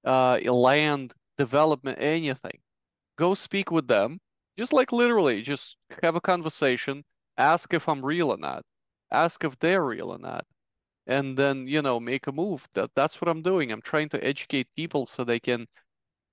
Uh, 0.06 0.40
land, 0.46 1.14
development, 1.38 1.98
anything. 2.02 2.60
Go 3.18 3.34
speak 3.34 3.72
with 3.72 3.88
them. 3.88 4.20
Just 4.58 4.74
like 4.74 4.92
literally, 4.92 5.42
just 5.42 5.78
have 6.04 6.16
a 6.16 6.22
conversation, 6.22 7.04
ask 7.40 7.74
if 7.74 7.90
I'm 7.90 8.06
real 8.06 8.32
or 8.32 8.38
not, 8.38 8.66
ask 9.12 9.44
if 9.46 9.60
they're 9.60 9.86
real 9.86 10.12
or 10.12 10.20
not. 10.20 10.46
And 11.08 11.38
then 11.38 11.68
you 11.68 11.82
know 11.82 12.00
make 12.00 12.28
a 12.28 12.32
move. 12.34 12.68
That 12.76 12.92
that's 12.96 13.22
what 13.22 13.30
i'm 13.30 13.42
doing. 13.44 13.72
I'm 13.72 13.82
trying 13.82 14.10
to 14.10 14.24
educate 14.24 14.68
people 14.76 15.06
so 15.08 15.24
they 15.24 15.40
can 15.40 15.68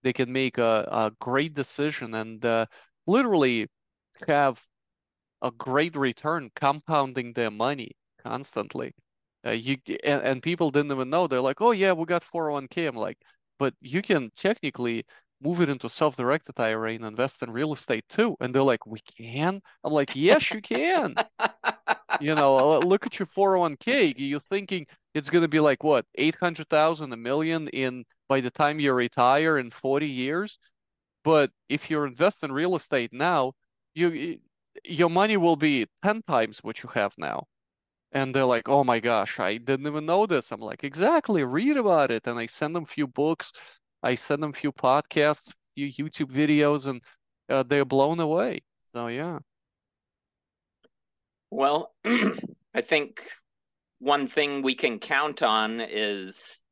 they 0.03 0.13
can 0.13 0.33
make 0.33 0.59
a, 0.59 0.89
a 0.93 1.13
great 1.21 1.55
decision 1.55 2.15
and 2.15 2.45
uh, 2.45 2.67
literally 3.07 3.69
have 4.29 4.65
a 5.43 5.51
great 5.51 5.97
return 5.97 6.51
compounding 6.57 7.33
their 7.33 7.51
money 7.51 7.93
constantly. 8.23 8.93
Uh, 9.47 9.51
you 9.53 9.77
and, 10.05 10.23
and 10.23 10.43
people 10.43 10.71
didn't 10.71 10.93
even 10.93 11.11
know. 11.11 11.27
They're 11.27 11.41
like 11.41 11.61
oh 11.61 11.71
yeah 11.73 11.93
we 11.93 12.05
got 12.07 12.25
401k 12.25 12.87
i'm 12.87 12.97
like 12.97 13.19
but 13.59 13.75
you 13.81 14.03
can 14.03 14.31
technically 14.37 15.05
move 15.41 15.61
it 15.61 15.69
into 15.69 15.89
self-directed 15.89 16.59
IRA 16.59 16.93
and 16.95 17.05
invest 17.05 17.43
in 17.43 17.51
real 17.51 17.73
estate 17.73 18.05
too. 18.09 18.37
And 18.41 18.55
they're 18.55 18.63
like, 18.63 18.87
we 18.87 19.01
can? 19.01 19.61
I'm 19.85 19.93
like, 19.93 20.17
yes, 20.17 20.51
you 20.51 20.63
can. 20.63 21.15
you 22.21 22.35
know, 22.35 22.75
uh, 22.75 22.79
look 22.79 23.07
at 23.07 23.19
your 23.19 23.27
401k. 23.27 24.15
You're 24.17 24.41
thinking 24.41 24.87
it's 25.15 25.31
going 25.31 25.43
to 25.43 25.49
be 25.49 25.61
like 25.61 25.85
what, 25.85 26.07
800,000, 26.17 27.13
a 27.13 27.17
million 27.17 27.69
in 27.69 28.05
by 28.29 28.41
the 28.41 28.51
time 28.51 28.81
you 28.81 28.93
retire 28.93 29.59
in 29.59 29.71
40 29.71 30.09
years. 30.09 30.59
But 31.25 31.51
if 31.69 31.91
you 31.91 32.03
invest 32.05 32.45
in 32.45 32.53
real 32.53 32.77
estate 32.77 33.13
now, 33.13 33.53
you 33.95 34.39
your 34.85 35.11
money 35.11 35.37
will 35.37 35.57
be 35.57 35.87
10 36.05 36.23
times 36.23 36.59
what 36.63 36.83
you 36.83 36.91
have 36.91 37.15
now. 37.19 37.47
And 38.13 38.35
they're 38.35 38.45
like, 38.45 38.69
oh 38.69 38.85
my 38.85 39.01
gosh, 39.01 39.39
I 39.41 39.59
didn't 39.59 39.87
even 39.87 40.07
know 40.07 40.27
this. 40.27 40.53
I'm 40.53 40.61
like, 40.61 40.85
exactly, 40.85 41.45
read 41.45 41.77
about 41.77 42.11
it. 42.11 42.27
And 42.27 42.39
I 42.39 42.47
send 42.47 42.75
them 42.75 42.85
a 42.85 42.87
few 42.87 43.07
books 43.07 43.53
I 44.07 44.15
send 44.15 44.41
them 44.41 44.51
a 44.51 44.53
few 44.53 44.71
podcasts, 44.71 45.53
few 45.75 45.93
YouTube 45.93 46.31
videos, 46.31 46.87
and 46.87 47.03
uh, 47.49 47.65
they're 47.65 47.85
blown 47.85 48.21
away. 48.21 48.61
So 48.93 49.09
yeah. 49.09 49.41
Well, 51.51 51.93
I 52.05 52.83
think 52.83 53.21
one 53.99 54.29
thing 54.29 54.63
we 54.63 54.77
can 54.77 55.01
count 55.01 55.43
on 55.43 55.81
is, 55.81 56.63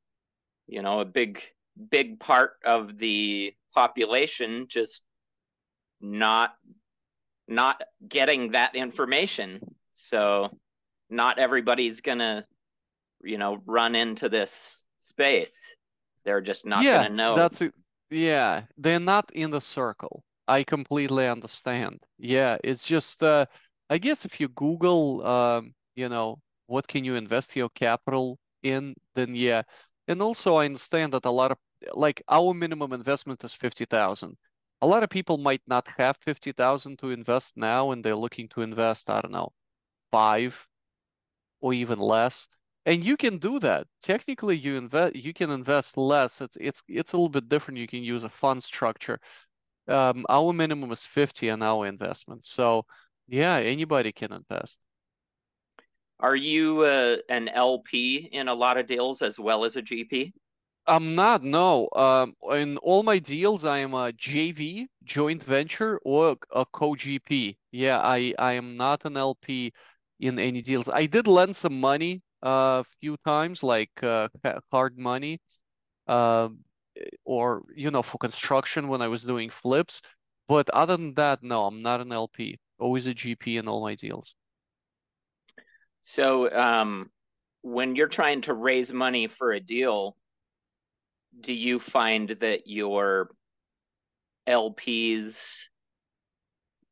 you 0.69 0.81
know, 0.81 1.01
a 1.01 1.05
big 1.05 1.41
big 1.91 2.21
part 2.21 2.53
of 2.65 2.99
the 2.99 3.53
population 3.75 4.67
just 4.69 5.03
not 6.01 6.51
not 7.49 7.83
getting 8.09 8.53
that 8.53 8.77
information. 8.77 9.59
So 9.93 10.57
not 11.11 11.41
everybody's 11.41 12.01
gonna, 12.01 12.47
you 13.25 13.39
know, 13.39 13.61
run 13.67 13.97
into 13.97 14.29
this 14.29 14.87
space. 15.01 15.75
They're 16.25 16.41
just 16.41 16.65
not 16.65 16.85
yeah, 16.85 17.09
to 17.09 17.15
know. 17.15 17.37
That's 17.37 17.61
it. 17.61 17.75
Yeah, 18.11 18.65
they're 18.77 19.01
not 19.01 19.31
in 19.33 19.51
the 19.51 19.61
circle. 19.61 20.23
I 20.47 20.65
completely 20.65 21.27
understand. 21.27 22.01
Yeah, 22.19 22.59
it's 22.63 22.87
just 22.87 23.23
uh, 23.23 23.47
I 23.91 23.99
guess 23.99 24.25
if 24.25 24.41
you 24.41 24.49
Google, 24.49 25.27
um, 25.27 25.75
you 25.97 26.09
know, 26.09 26.39
what 26.67 26.87
can 26.89 27.05
you 27.05 27.15
invest 27.15 27.57
your 27.57 27.69
capital 27.71 28.39
in, 28.63 28.95
then 29.15 29.35
yeah. 29.35 29.63
And 30.09 30.21
also 30.23 30.57
I 30.57 30.67
understand 30.67 31.13
that 31.13 31.25
a 31.25 31.31
lot 31.31 31.53
of 31.53 31.59
like 31.93 32.23
our 32.29 32.55
minimum 32.55 32.93
investment 32.93 33.45
is 33.45 33.55
50,000. 33.55 34.37
A 34.83 34.87
lot 34.87 35.03
of 35.03 35.11
people 35.11 35.39
might 35.39 35.63
not 35.67 35.89
have 35.97 36.17
50,000 36.19 36.99
to 36.99 37.11
invest 37.11 37.57
now 37.57 37.93
and 37.93 38.05
they're 38.05 38.17
looking 38.17 38.49
to 38.51 38.63
invest, 38.63 39.09
I 39.11 39.21
don't 39.21 39.33
know, 39.33 39.53
5 40.13 40.67
or 41.61 41.73
even 41.73 41.99
less 41.99 42.49
and 42.87 43.03
you 43.05 43.17
can 43.17 43.39
do 43.39 43.59
that. 43.61 43.87
Technically 44.03 44.57
you 44.57 44.77
invest 44.77 45.17
you 45.17 45.33
can 45.33 45.51
invest 45.51 45.97
less. 45.97 46.41
It's 46.41 46.57
it's 46.61 46.83
it's 46.89 47.13
a 47.13 47.17
little 47.17 47.29
bit 47.29 47.49
different. 47.49 47.79
You 47.79 47.87
can 47.87 48.03
use 48.03 48.25
a 48.25 48.29
fund 48.29 48.63
structure. 48.63 49.19
Um, 49.89 50.25
our 50.29 50.53
minimum 50.53 50.93
is 50.93 51.05
50 51.05 51.51
on 51.51 51.63
our 51.63 51.87
investment. 51.87 52.45
So 52.45 52.85
yeah 53.29 53.57
anybody 53.57 54.13
can 54.13 54.33
invest. 54.33 54.81
Are 56.21 56.37
you 56.37 56.83
uh, 56.83 57.17
an 57.29 57.49
lp 57.49 58.29
in 58.33 58.49
a 58.49 58.55
lot 58.55 58.77
of 58.79 58.87
deals 58.87 59.21
as 59.21 59.39
well 59.39 59.65
as 59.65 59.77
a 59.77 59.83
gp 59.83 60.33
i'm 60.87 61.15
not 61.15 61.43
no. 61.43 61.89
Um, 61.97 62.35
in 62.53 62.77
all 62.79 63.03
my 63.03 63.19
deals 63.19 63.65
i 63.65 63.79
am 63.79 63.95
a 63.95 64.13
jv 64.13 64.87
joint 65.03 65.43
venture 65.43 65.99
or 66.05 66.37
a 66.53 66.65
co-gp 66.67 67.57
yeah 67.73 67.99
i 68.01 68.33
i 68.39 68.53
am 68.53 68.77
not 68.77 69.05
an 69.05 69.17
lp 69.17 69.73
in 70.21 70.39
any 70.39 70.63
deals. 70.63 70.89
I 70.89 71.07
did 71.07 71.27
lend 71.27 71.57
some 71.57 71.81
money 71.81 72.23
a 72.45 72.85
few 73.01 73.17
times, 73.27 73.63
like 73.63 73.91
uh, 74.03 74.29
hard 74.71 74.99
money, 74.99 75.41
uh, 76.07 76.49
or 77.25 77.63
you 77.75 77.91
know, 77.91 78.03
for 78.03 78.19
construction 78.19 78.89
when 78.89 79.03
I 79.03 79.09
was 79.09 79.25
doing 79.25 79.51
flips. 79.51 80.03
But 80.47 80.69
other 80.71 80.97
than 80.97 81.15
that, 81.15 81.43
no, 81.43 81.65
I'm 81.67 81.83
not 81.83 82.01
an 82.01 82.13
LP. 82.13 82.59
Always 82.79 83.07
a 83.07 83.15
GP 83.15 83.59
in 83.59 83.67
all 83.67 83.83
my 83.83 83.95
deals. 83.95 84.35
So, 86.03 86.51
um, 86.55 87.11
when 87.63 87.97
you're 87.97 88.09
trying 88.09 88.43
to 88.43 88.53
raise 88.53 88.93
money 88.93 89.27
for 89.27 89.53
a 89.53 89.61
deal, 89.61 90.17
do 91.41 91.53
you 91.55 91.81
find 91.81 92.29
that 92.41 92.67
your 92.67 93.31
LPs 94.47 95.39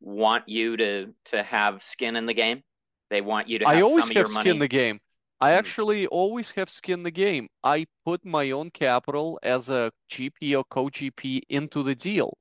want 0.00 0.48
you 0.48 0.76
to 0.78 1.14
to 1.26 1.42
have 1.42 1.82
skin 1.82 2.16
in 2.16 2.24
the 2.24 2.34
game? 2.34 2.62
They 3.10 3.20
want 3.20 3.48
you 3.48 3.58
to 3.58 3.66
have 3.66 3.76
I 3.76 3.82
always 3.82 4.08
have 4.08 4.28
skin 4.28 4.52
in 4.52 4.58
the 4.58 4.68
game. 4.68 4.98
I 5.42 5.52
Hmm. 5.52 5.54
actually 5.54 6.06
always 6.08 6.52
have 6.52 6.70
skin 6.70 7.00
in 7.00 7.04
the 7.04 7.12
game. 7.12 7.48
I 7.64 7.86
put 8.06 8.24
my 8.24 8.52
own 8.52 8.70
capital 8.72 9.38
as 9.44 9.68
a 9.70 9.92
GP 10.08 10.56
or 10.56 10.64
co-GP 10.64 11.42
into 11.50 11.84
the 11.84 11.96
deal. 11.96 12.38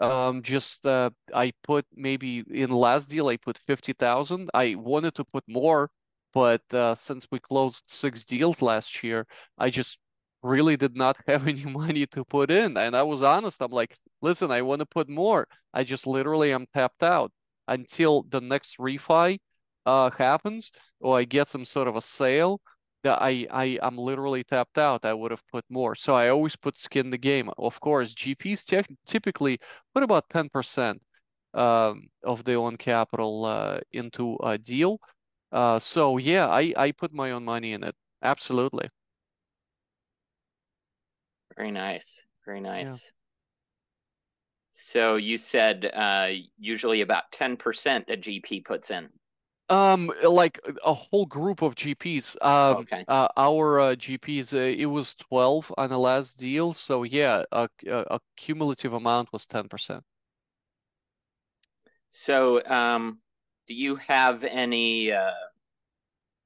Um, 0.00 0.42
just 0.42 0.86
uh, 0.86 1.10
I 1.34 1.52
put 1.64 1.86
maybe 1.94 2.44
in 2.50 2.70
last 2.70 3.08
deal 3.10 3.28
I 3.28 3.36
put 3.36 3.58
50,000. 3.58 4.50
I 4.54 4.74
wanted 4.76 5.14
to 5.16 5.24
put 5.24 5.44
more, 5.48 5.90
but 6.34 6.62
uh, 6.72 6.94
since 6.94 7.26
we 7.30 7.40
closed 7.40 7.84
six 7.88 8.24
deals 8.24 8.62
last 8.62 9.02
year, 9.04 9.26
I 9.58 9.70
just 9.70 9.98
really 10.42 10.76
did 10.76 10.96
not 10.96 11.18
have 11.26 11.46
any 11.48 11.64
money 11.64 12.06
to 12.08 12.24
put 12.24 12.50
in. 12.50 12.76
And 12.76 12.96
I 12.96 13.02
was 13.04 13.22
honest. 13.22 13.62
I'm 13.62 13.72
like, 13.72 13.96
listen, 14.22 14.50
I 14.52 14.62
want 14.62 14.80
to 14.80 14.86
put 14.86 15.08
more. 15.08 15.48
I 15.74 15.84
just 15.84 16.06
literally 16.06 16.52
am 16.52 16.66
tapped 16.74 17.02
out 17.02 17.32
until 17.68 18.22
the 18.24 18.40
next 18.40 18.78
refi 18.78 19.38
uh, 19.88 20.10
happens 20.10 20.70
or 21.00 21.18
I 21.18 21.24
get 21.24 21.48
some 21.48 21.64
sort 21.64 21.88
of 21.88 21.96
a 21.96 22.00
sale 22.02 22.60
that 23.04 23.22
I, 23.22 23.46
I 23.50 23.78
I'm 23.82 23.96
literally 23.96 24.44
tapped 24.44 24.78
out. 24.78 25.04
I 25.04 25.14
would 25.14 25.30
have 25.30 25.42
put 25.52 25.64
more. 25.70 25.94
So 25.94 26.14
I 26.14 26.28
always 26.28 26.56
put 26.56 26.76
skin 26.76 27.06
in 27.06 27.10
the 27.10 27.18
game. 27.18 27.50
Of 27.56 27.80
course, 27.80 28.14
GPs 28.14 28.64
typically 29.06 29.58
put 29.94 30.02
about 30.02 30.28
10% 30.30 31.00
um, 31.54 32.08
of 32.24 32.44
their 32.44 32.58
own 32.58 32.76
capital 32.76 33.44
uh, 33.44 33.78
into 33.92 34.36
a 34.42 34.58
deal. 34.58 34.98
Uh, 35.52 35.78
so 35.78 36.18
yeah, 36.18 36.48
I, 36.48 36.72
I 36.76 36.92
put 36.92 37.12
my 37.12 37.30
own 37.32 37.44
money 37.44 37.72
in 37.72 37.84
it. 37.84 37.94
Absolutely. 38.22 38.88
Very 41.56 41.70
nice. 41.70 42.20
Very 42.44 42.60
nice. 42.60 42.84
Yeah. 42.84 42.96
So 44.90 45.16
you 45.16 45.38
said 45.38 45.90
uh, 45.92 46.28
usually 46.58 47.02
about 47.02 47.30
10% 47.32 48.04
a 48.08 48.16
GP 48.16 48.64
puts 48.64 48.90
in. 48.90 49.08
Um, 49.70 50.10
like 50.24 50.60
a 50.84 50.94
whole 50.94 51.26
group 51.26 51.60
of 51.60 51.74
GPs. 51.74 52.36
Um, 52.42 52.78
okay. 52.78 53.04
Uh, 53.06 53.28
our 53.36 53.80
uh, 53.80 53.94
GPs, 53.94 54.54
uh, 54.54 54.56
it 54.56 54.86
was 54.86 55.14
12 55.16 55.74
on 55.76 55.90
the 55.90 55.98
last 55.98 56.38
deal. 56.38 56.72
So 56.72 57.02
yeah, 57.02 57.44
a, 57.52 57.68
a 57.86 58.18
cumulative 58.36 58.94
amount 58.94 59.32
was 59.32 59.46
10%. 59.46 60.00
So, 62.10 62.64
um, 62.64 63.18
do 63.66 63.74
you 63.74 63.96
have 63.96 64.44
any 64.44 65.12
uh, 65.12 65.30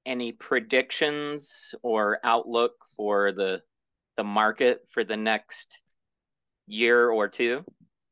any 0.05 0.33
predictions 0.33 1.75
or 1.83 2.19
outlook 2.25 2.73
for 2.97 3.33
the 3.33 3.63
the 4.17 4.25
market 4.25 4.87
for 4.93 5.05
the 5.05 5.17
next 5.17 5.79
year 6.67 7.11
or 7.11 7.29
two? 7.29 7.65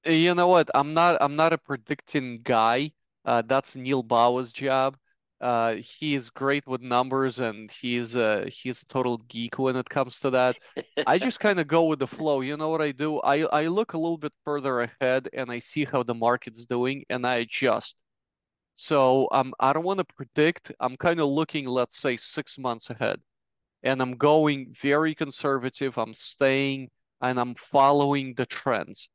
You 0.06 0.34
know 0.34 0.46
what? 0.46 0.70
I'm 0.74 0.94
not 0.94 1.18
I'm 1.20 1.36
not 1.36 1.52
a 1.52 1.58
predicting 1.58 2.40
guy. 2.42 2.92
Uh, 3.24 3.42
that's 3.42 3.76
Neil 3.76 4.02
Bauer's 4.02 4.52
job. 4.52 4.96
Uh, 5.40 5.76
he's 5.76 6.28
great 6.30 6.66
with 6.66 6.83
numbers 6.83 7.38
and 7.40 7.70
he's 7.70 8.14
a 8.14 8.46
he's 8.50 8.83
a 8.83 8.87
total 8.87 9.18
geek 9.18 9.59
when 9.59 9.76
it 9.76 9.88
comes 9.88 10.18
to 10.20 10.30
that. 10.30 10.59
I 11.06 11.18
just 11.18 11.40
kind 11.40 11.59
of 11.61 11.66
go 11.66 11.85
with 11.85 11.98
the 11.98 12.06
flow. 12.06 12.40
You 12.42 12.56
know 12.56 12.68
what 12.68 12.83
I 12.83 12.92
do? 12.92 13.20
I 13.20 13.42
I 13.46 13.66
look 13.68 13.94
a 13.94 13.98
little 13.98 14.18
bit 14.18 14.33
further 14.44 14.80
ahead 14.83 15.28
and 15.33 15.50
I 15.50 15.59
see 15.61 15.85
how 15.85 16.02
the 16.02 16.14
market's 16.14 16.66
doing 16.66 17.04
and 17.09 17.26
I 17.26 17.37
adjust. 17.37 18.02
So 18.74 19.28
um, 19.33 19.54
I 19.61 19.72
don't 19.72 19.85
want 19.85 19.98
to 19.98 20.04
predict. 20.16 20.72
I'm 20.80 20.96
kind 20.96 21.20
of 21.20 21.28
looking, 21.28 21.66
let's 21.66 21.96
say, 21.98 22.16
six 22.16 22.59
months 22.59 22.90
ahead, 22.90 23.20
and 23.83 24.02
I'm 24.02 24.16
going 24.16 24.74
very 24.74 25.14
conservative. 25.14 25.98
I'm 25.98 26.14
staying 26.14 26.90
and 27.22 27.38
I'm 27.40 27.54
following 27.56 28.35
the 28.35 28.46
trends. 28.46 29.11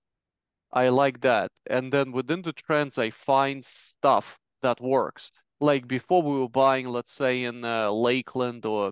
I 0.75 0.89
like 0.89 1.21
that. 1.21 1.51
And 1.67 1.91
then 1.91 2.11
within 2.11 2.41
the 2.43 2.53
trends, 2.53 2.97
I 2.99 3.09
find 3.09 3.63
stuff 3.65 4.37
that 4.61 4.79
works. 4.81 5.31
Like 5.59 5.87
before 5.87 6.21
we 6.21 6.39
were 6.39 6.49
buying, 6.49 6.87
let's 6.87 7.13
say 7.13 7.43
in 7.45 7.63
uh, 7.65 7.89
Lakeland 7.91 8.65
or 8.65 8.91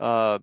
uh, 0.00 0.38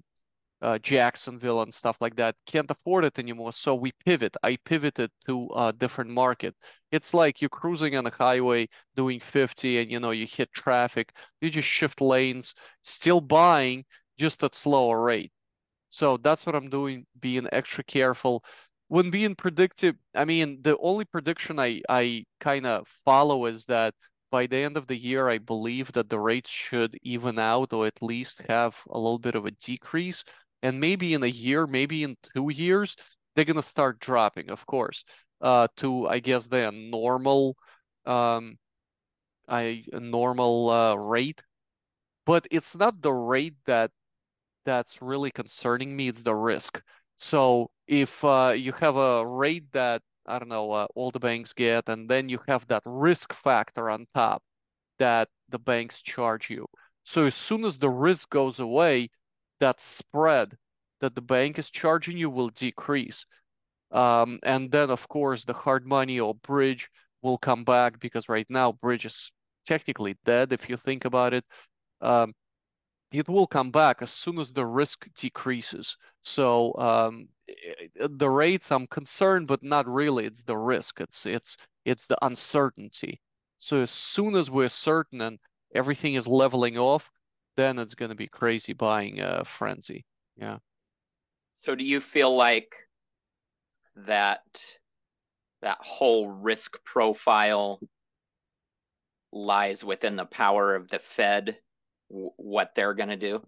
uh, 0.62 0.80
Jacksonville 0.80 1.62
and 1.64 1.74
stuff 1.74 1.98
like 2.02 2.16
that, 2.18 2.36
can't 2.48 2.72
afford 2.72 3.06
it 3.06 3.20
anymore. 3.20 3.54
So 3.54 3.76
we 3.76 3.94
pivot. 4.06 4.38
I 4.44 4.58
pivoted 4.66 5.12
to 5.28 5.50
a 5.56 5.74
different 5.74 6.12
market. 6.12 6.56
It's 6.92 7.14
like 7.14 7.42
you're 7.42 7.50
cruising 7.50 7.98
on 7.98 8.08
a 8.08 8.12
highway 8.12 8.70
doing 8.96 9.20
50 9.22 9.80
and 9.80 9.92
you 9.92 10.00
know 10.00 10.12
you 10.12 10.28
hit 10.28 10.52
traffic. 10.54 11.14
You 11.42 11.50
just 11.52 11.68
shift 11.68 12.02
lanes, 12.02 12.56
still 12.84 13.22
buying, 13.22 13.86
just 14.18 14.44
at 14.44 14.56
slower 14.56 15.02
rate. 15.02 15.32
So 15.90 16.18
that's 16.18 16.46
what 16.46 16.56
I'm 16.56 16.70
doing, 16.70 17.06
being 17.20 17.48
extra 17.52 17.84
careful 17.84 18.44
when 18.92 19.10
being 19.10 19.36
predictive, 19.36 19.96
I 20.14 20.26
mean, 20.26 20.62
the 20.64 20.78
only 20.80 21.06
prediction 21.06 21.60
I, 21.60 21.82
I 21.88 22.26
kind 22.42 22.66
of 22.66 22.86
follow 23.06 23.46
is 23.46 23.64
that 23.68 23.94
by 24.32 24.48
the 24.48 24.58
end 24.58 24.76
of 24.76 24.86
the 24.86 24.98
year, 24.98 25.30
I 25.30 25.38
believe 25.38 25.94
that 25.94 26.10
the 26.10 26.20
rates 26.20 26.50
should 26.50 26.98
even 27.02 27.40
out 27.40 27.72
or 27.72 27.88
at 27.88 28.02
least 28.02 28.42
have 28.50 28.76
a 28.90 28.98
little 28.98 29.18
bit 29.18 29.36
of 29.36 29.46
a 29.46 29.52
decrease. 29.52 30.26
And 30.62 30.82
maybe 30.82 31.14
in 31.14 31.24
a 31.24 31.28
year, 31.28 31.68
maybe 31.68 32.04
in 32.04 32.18
two 32.36 32.52
years, 32.52 32.98
they're 33.34 33.46
going 33.46 33.56
to 33.56 33.64
start 33.64 34.02
dropping, 34.02 34.50
of 34.50 34.66
course, 34.66 35.06
uh, 35.40 35.70
to, 35.78 36.10
I 36.10 36.20
guess, 36.20 36.48
the 36.48 36.70
normal, 36.74 37.56
um, 38.06 38.58
I, 39.48 39.86
normal 39.94 40.70
uh, 40.70 40.96
rate. 40.96 41.42
But 42.26 42.46
it's 42.52 42.76
not 42.76 43.02
the 43.02 43.14
rate 43.14 43.56
that 43.68 43.92
that's 44.66 45.02
really 45.02 45.32
concerning 45.32 45.96
me, 45.96 46.10
it's 46.10 46.24
the 46.24 46.36
risk. 46.36 46.82
So 47.22 47.70
if 47.88 48.24
uh, 48.26 48.54
you 48.58 48.74
have 48.74 48.96
a 48.98 49.26
rate 49.26 49.72
that 49.74 50.02
I 50.26 50.40
don't 50.40 50.50
know 50.50 50.72
uh, 50.72 50.88
all 50.96 51.12
the 51.12 51.20
banks 51.20 51.54
get, 51.54 51.88
and 51.88 52.10
then 52.10 52.30
you 52.30 52.40
have 52.48 52.68
that 52.68 52.84
risk 52.86 53.34
factor 53.34 53.90
on 53.90 54.08
top 54.16 54.44
that 55.00 55.30
the 55.50 55.60
banks 55.60 56.02
charge 56.02 56.50
you. 56.50 56.68
So 57.04 57.26
as 57.26 57.36
soon 57.36 57.66
as 57.66 57.78
the 57.78 57.90
risk 57.90 58.30
goes 58.30 58.60
away, 58.60 59.10
that 59.60 59.82
spread 59.82 60.58
that 61.02 61.16
the 61.16 61.22
bank 61.22 61.60
is 61.60 61.72
charging 61.72 62.18
you 62.18 62.30
will 62.30 62.50
decrease. 62.50 63.26
Um, 63.92 64.40
and 64.44 64.72
then 64.72 64.90
of 64.90 65.08
course 65.08 65.46
the 65.46 65.54
hard 65.54 65.86
money 65.86 66.20
or 66.20 66.36
bridge 66.36 66.90
will 67.22 67.38
come 67.38 67.64
back 67.66 68.00
because 68.00 68.30
right 68.30 68.50
now 68.50 68.74
bridge 68.74 69.06
is 69.06 69.32
technically 69.66 70.18
dead 70.26 70.54
if 70.54 70.70
you 70.70 70.78
think 70.78 71.06
about 71.06 71.34
it. 71.34 71.46
Um, 72.02 72.34
it 73.12 73.28
will 73.28 73.48
come 73.48 73.72
back 73.72 74.02
as 74.02 74.12
soon 74.12 74.40
as 74.40 74.54
the 74.54 74.66
risk 74.66 75.08
decreases. 75.16 75.98
So 76.22 76.74
um, 76.78 77.28
the 77.96 78.30
rates, 78.30 78.72
I'm 78.72 78.88
concerned, 78.88 79.48
but 79.48 79.64
not 79.64 79.88
really. 79.88 80.26
It's 80.26 80.44
the 80.44 80.58
risk. 80.58 81.02
It's 81.02 81.26
it's 81.26 81.58
it's 81.86 82.08
the 82.08 82.18
uncertainty. 82.22 83.20
So 83.58 83.82
as 83.82 83.92
soon 83.92 84.36
as 84.36 84.50
we're 84.50 84.70
certain 84.70 85.22
and 85.22 85.40
everything 85.76 86.14
is 86.14 86.28
leveling 86.28 86.78
off, 86.78 87.12
then 87.58 87.80
it's 87.80 87.96
going 87.96 88.10
to 88.10 88.16
be 88.16 88.28
crazy 88.28 88.74
buying 88.74 89.22
uh, 89.22 89.44
frenzy. 89.44 90.06
Yeah. 90.38 90.58
So 91.54 91.76
do 91.76 91.84
you 91.84 92.00
feel 92.00 92.36
like 92.36 92.74
that 93.96 94.42
that 95.62 95.78
whole 95.82 96.30
risk 96.30 96.78
profile 96.86 97.80
lies 99.32 99.84
within 99.84 100.16
the 100.16 100.26
power 100.26 100.76
of 100.76 100.90
the 100.90 101.00
Fed 101.16 101.58
what 102.12 102.74
they're 102.76 102.94
going 102.94 103.10
to 103.10 103.18
do? 103.18 103.42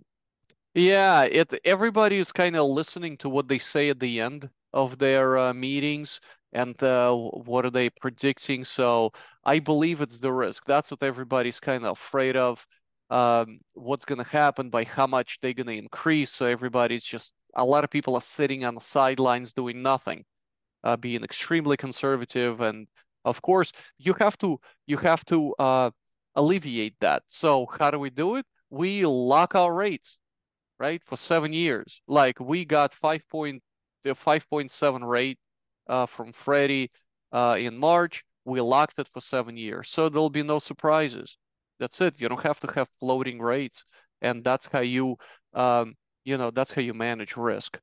Yeah, 0.76 1.24
it 1.24 1.54
everybody 1.66 2.18
is 2.18 2.32
kind 2.32 2.56
of 2.56 2.68
listening 2.68 3.18
to 3.18 3.30
what 3.30 3.48
they 3.48 3.60
say 3.60 3.90
at 3.90 4.00
the 4.00 4.22
end 4.22 4.50
of 4.74 4.98
their 4.98 5.38
uh, 5.38 5.54
meetings 5.54 6.20
and 6.52 6.82
uh, 6.84 7.14
what 7.14 7.66
are 7.66 7.70
they 7.70 7.90
predicting. 7.90 8.64
So 8.64 9.12
I 9.44 9.60
believe 9.60 10.02
it's 10.02 10.20
the 10.20 10.32
risk. 10.32 10.64
That's 10.66 10.90
what 10.92 11.04
everybody's 11.04 11.60
kind 11.60 11.86
of 11.86 11.92
afraid 11.94 12.36
of. 12.36 12.66
Um, 13.10 13.60
what's 13.74 14.06
going 14.06 14.18
to 14.24 14.30
happen 14.30 14.72
by 14.72 14.86
how 14.86 15.06
much 15.06 15.40
they're 15.42 15.54
going 15.54 15.68
to 15.68 15.78
increase. 15.78 16.32
So 16.32 16.48
everybody's 16.48 17.04
just 17.04 17.36
a 17.56 17.64
lot 17.64 17.84
of 17.84 17.92
people 17.92 18.16
are 18.16 18.22
sitting 18.22 18.66
on 18.66 18.74
the 18.74 18.82
sidelines 18.82 19.54
doing 19.54 19.84
nothing, 19.84 20.26
uh, 20.84 20.98
being 20.98 21.24
extremely 21.24 21.78
conservative. 21.78 22.62
And 22.62 22.88
of 23.26 23.42
course, 23.44 23.72
you 24.00 24.14
have 24.20 24.38
to 24.40 24.60
you 24.88 24.98
have 24.98 25.24
to 25.26 25.54
uh, 25.60 25.92
alleviate 26.36 26.96
that. 27.02 27.24
So 27.28 27.68
how 27.80 27.92
do 27.92 28.00
we 28.00 28.10
do 28.10 28.38
it? 28.38 28.46
We 28.74 29.06
lock 29.06 29.54
our 29.54 29.72
rates, 29.72 30.18
right, 30.80 31.02
for 31.06 31.16
seven 31.16 31.54
years. 31.54 32.02
Like 32.08 32.40
we 32.40 32.66
got 32.66 32.92
5 32.92 33.30
point, 33.30 33.62
the 34.04 34.16
5.7 34.16 35.08
rate 35.08 35.38
uh, 35.88 36.08
from 36.08 36.34
Freddie 36.34 36.90
uh, 37.32 37.56
in 37.60 37.78
March. 37.78 38.24
We 38.46 38.62
locked 38.62 38.98
it 38.98 39.08
for 39.08 39.22
seven 39.22 39.58
years. 39.58 39.90
So 39.92 40.10
there'll 40.10 40.32
be 40.32 40.42
no 40.42 40.58
surprises. 40.58 41.38
That's 41.80 42.02
it. 42.02 42.16
You 42.18 42.28
don't 42.28 42.42
have 42.42 42.60
to 42.62 42.72
have 42.74 42.90
floating 43.00 43.40
rates. 43.40 43.86
And 44.24 44.44
that's 44.44 44.66
how 44.66 44.80
you, 44.80 45.18
um, 45.54 45.94
you 46.26 46.38
know, 46.38 46.50
that's 46.50 46.74
how 46.74 46.82
you 46.82 46.96
manage 46.96 47.38
risk. 47.38 47.80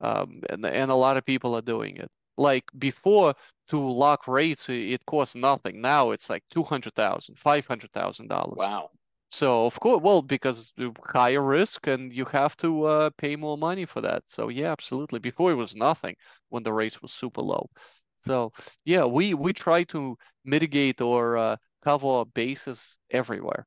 Um, 0.00 0.42
and, 0.48 0.64
and 0.64 0.90
a 0.92 0.94
lot 0.94 1.16
of 1.16 1.26
people 1.26 1.56
are 1.56 1.62
doing 1.62 1.96
it. 1.96 2.08
Like 2.36 2.64
before, 2.78 3.34
to 3.70 3.78
lock 3.78 4.28
rates, 4.28 4.68
it 4.68 5.04
costs 5.04 5.34
nothing. 5.34 5.80
Now 5.80 6.12
it's 6.12 6.30
like 6.30 6.44
$200,000, 6.54 7.34
$500,000. 7.34 8.56
Wow. 8.56 8.90
So 9.32 9.64
of 9.64 9.80
course, 9.80 10.02
well, 10.02 10.20
because 10.20 10.74
higher 11.06 11.42
risk 11.42 11.86
and 11.86 12.12
you 12.12 12.26
have 12.26 12.54
to 12.58 12.84
uh, 12.84 13.10
pay 13.16 13.34
more 13.34 13.56
money 13.56 13.86
for 13.86 14.02
that. 14.02 14.28
So 14.28 14.48
yeah, 14.50 14.70
absolutely. 14.70 15.20
Before 15.20 15.50
it 15.50 15.54
was 15.54 15.74
nothing 15.74 16.16
when 16.50 16.62
the 16.62 16.72
rates 16.72 17.00
was 17.00 17.12
super 17.14 17.40
low. 17.40 17.70
So 18.18 18.52
yeah, 18.84 19.06
we 19.06 19.32
we 19.32 19.54
try 19.54 19.84
to 19.84 20.18
mitigate 20.44 21.00
or 21.00 21.38
uh, 21.38 21.56
cover 21.82 22.06
our 22.08 22.26
bases 22.26 22.98
everywhere. 23.10 23.66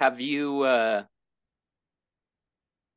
Have 0.00 0.22
you 0.22 0.62
uh, 0.62 1.04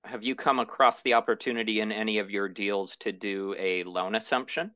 have 0.06 0.24
you 0.24 0.36
come 0.36 0.60
across 0.60 1.02
the 1.02 1.14
opportunity 1.14 1.82
in 1.82 1.92
any 1.92 2.20
of 2.20 2.32
your 2.32 2.48
deals 2.48 2.96
to 3.02 3.12
do 3.12 3.54
a 3.60 3.84
loan 3.84 4.16
assumption? 4.16 4.72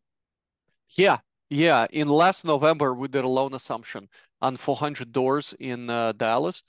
Yeah, 0.98 1.20
yeah. 1.50 1.88
In 1.92 2.10
last 2.10 2.44
November, 2.44 2.94
we 2.94 3.08
did 3.08 3.24
a 3.24 3.30
loan 3.30 3.54
assumption 3.54 4.10
on 4.42 4.58
400 4.58 5.12
doors 5.12 5.54
in 5.60 5.90
uh, 5.90 6.12
Dallas. 6.14 6.64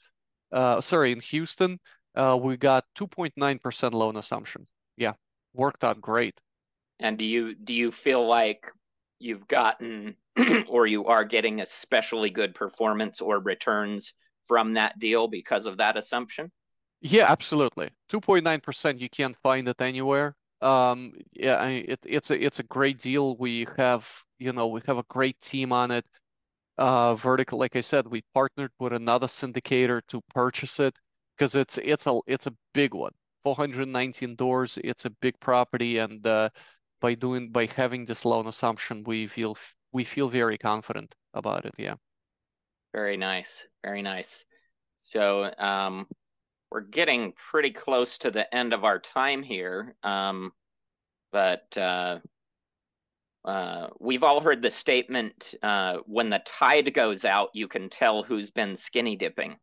Uh, 0.53 0.81
sorry, 0.81 1.13
in 1.13 1.21
Houston, 1.21 1.79
uh, 2.15 2.39
we 2.41 2.57
got 2.57 2.85
2.9% 2.97 3.93
loan 3.93 4.17
assumption. 4.17 4.67
Yeah. 4.97 5.15
worked 5.55 5.85
out 5.85 6.01
great. 6.01 6.41
And 7.01 7.19
do 7.19 7.25
you 7.25 7.55
do 7.55 7.73
you 7.73 7.91
feel 7.93 8.27
like 8.27 8.71
you've 9.19 9.49
gotten 9.49 10.17
or 10.69 10.87
you 10.87 11.07
are 11.07 11.25
getting 11.25 11.61
especially 11.61 12.31
good 12.31 12.55
performance 12.55 13.21
or 13.21 13.39
returns 13.41 14.13
from 14.47 14.75
that 14.75 14.99
deal 14.99 15.29
because 15.29 15.67
of 15.67 15.79
that 15.79 15.97
assumption? 15.97 16.51
Yeah, 17.01 17.31
absolutely. 17.31 17.91
2.9%, 18.09 18.99
you 19.01 19.09
can't 19.09 19.37
find 19.43 19.69
it 19.69 19.81
anywhere. 19.81 20.35
Um, 20.61 21.13
yeah, 21.33 21.57
I 21.59 21.69
mean, 21.69 21.85
it, 21.89 22.01
it's 22.05 22.31
a 22.31 22.45
it's 22.45 22.59
a 22.59 22.65
great 22.65 22.99
deal. 22.99 23.37
We 23.37 23.67
have, 23.77 24.09
you 24.39 24.53
know, 24.53 24.67
we 24.69 24.81
have 24.87 24.99
a 24.99 25.05
great 25.09 25.41
team 25.41 25.73
on 25.73 25.91
it. 25.93 26.05
Uh, 26.79 27.17
vertical, 27.17 27.59
like 27.59 27.75
I 27.75 27.81
said, 27.81 28.07
we 28.07 28.23
partnered 28.35 28.71
with 28.79 28.93
another 28.93 29.27
syndicator 29.27 30.01
to 30.09 30.21
purchase 30.33 30.79
it 30.79 30.97
because 31.37 31.55
it's 31.55 31.77
it's 31.79 32.07
a 32.07 32.21
it's 32.27 32.47
a 32.47 32.55
big 32.73 32.95
one. 32.95 33.13
419 33.45 34.37
doors, 34.37 34.79
it's 34.85 35.05
a 35.05 35.11
big 35.11 35.39
property, 35.41 35.99
and 35.99 36.25
uh, 36.27 36.49
by 37.01 37.15
doing 37.15 37.51
by 37.51 37.67
having 37.67 38.05
this 38.05 38.25
loan 38.25 38.47
assumption, 38.47 39.03
we 39.05 39.27
feel 39.27 39.57
we 39.93 40.05
feel 40.05 40.29
very 40.29 40.59
confident 40.59 41.15
about 41.35 41.65
it. 41.65 41.75
Yeah. 41.79 41.95
Very 42.93 43.17
nice. 43.17 43.67
Very 43.83 44.03
nice. 44.03 44.45
So 44.99 45.53
um, 45.59 46.07
we're 46.71 46.81
getting 46.81 47.33
pretty 47.51 47.71
close 47.71 48.19
to 48.19 48.31
the 48.31 48.53
end 48.55 48.73
of 48.73 48.85
our 48.85 48.99
time 48.99 49.43
here. 49.43 49.95
Um, 50.03 50.53
but 51.33 51.77
uh, 51.77 52.19
uh, 53.45 53.89
we've 53.99 54.23
all 54.23 54.41
heard 54.41 54.63
the 54.63 54.71
statement 54.71 55.55
uh, 55.63 55.99
when 56.07 56.31
the 56.31 56.43
tide 56.45 56.93
goes 56.95 57.25
out, 57.25 57.51
you 57.55 57.69
can 57.69 57.89
tell 57.89 58.23
who's 58.23 58.51
been 58.51 58.77
skinny 58.77 59.17
dipping. 59.17 59.57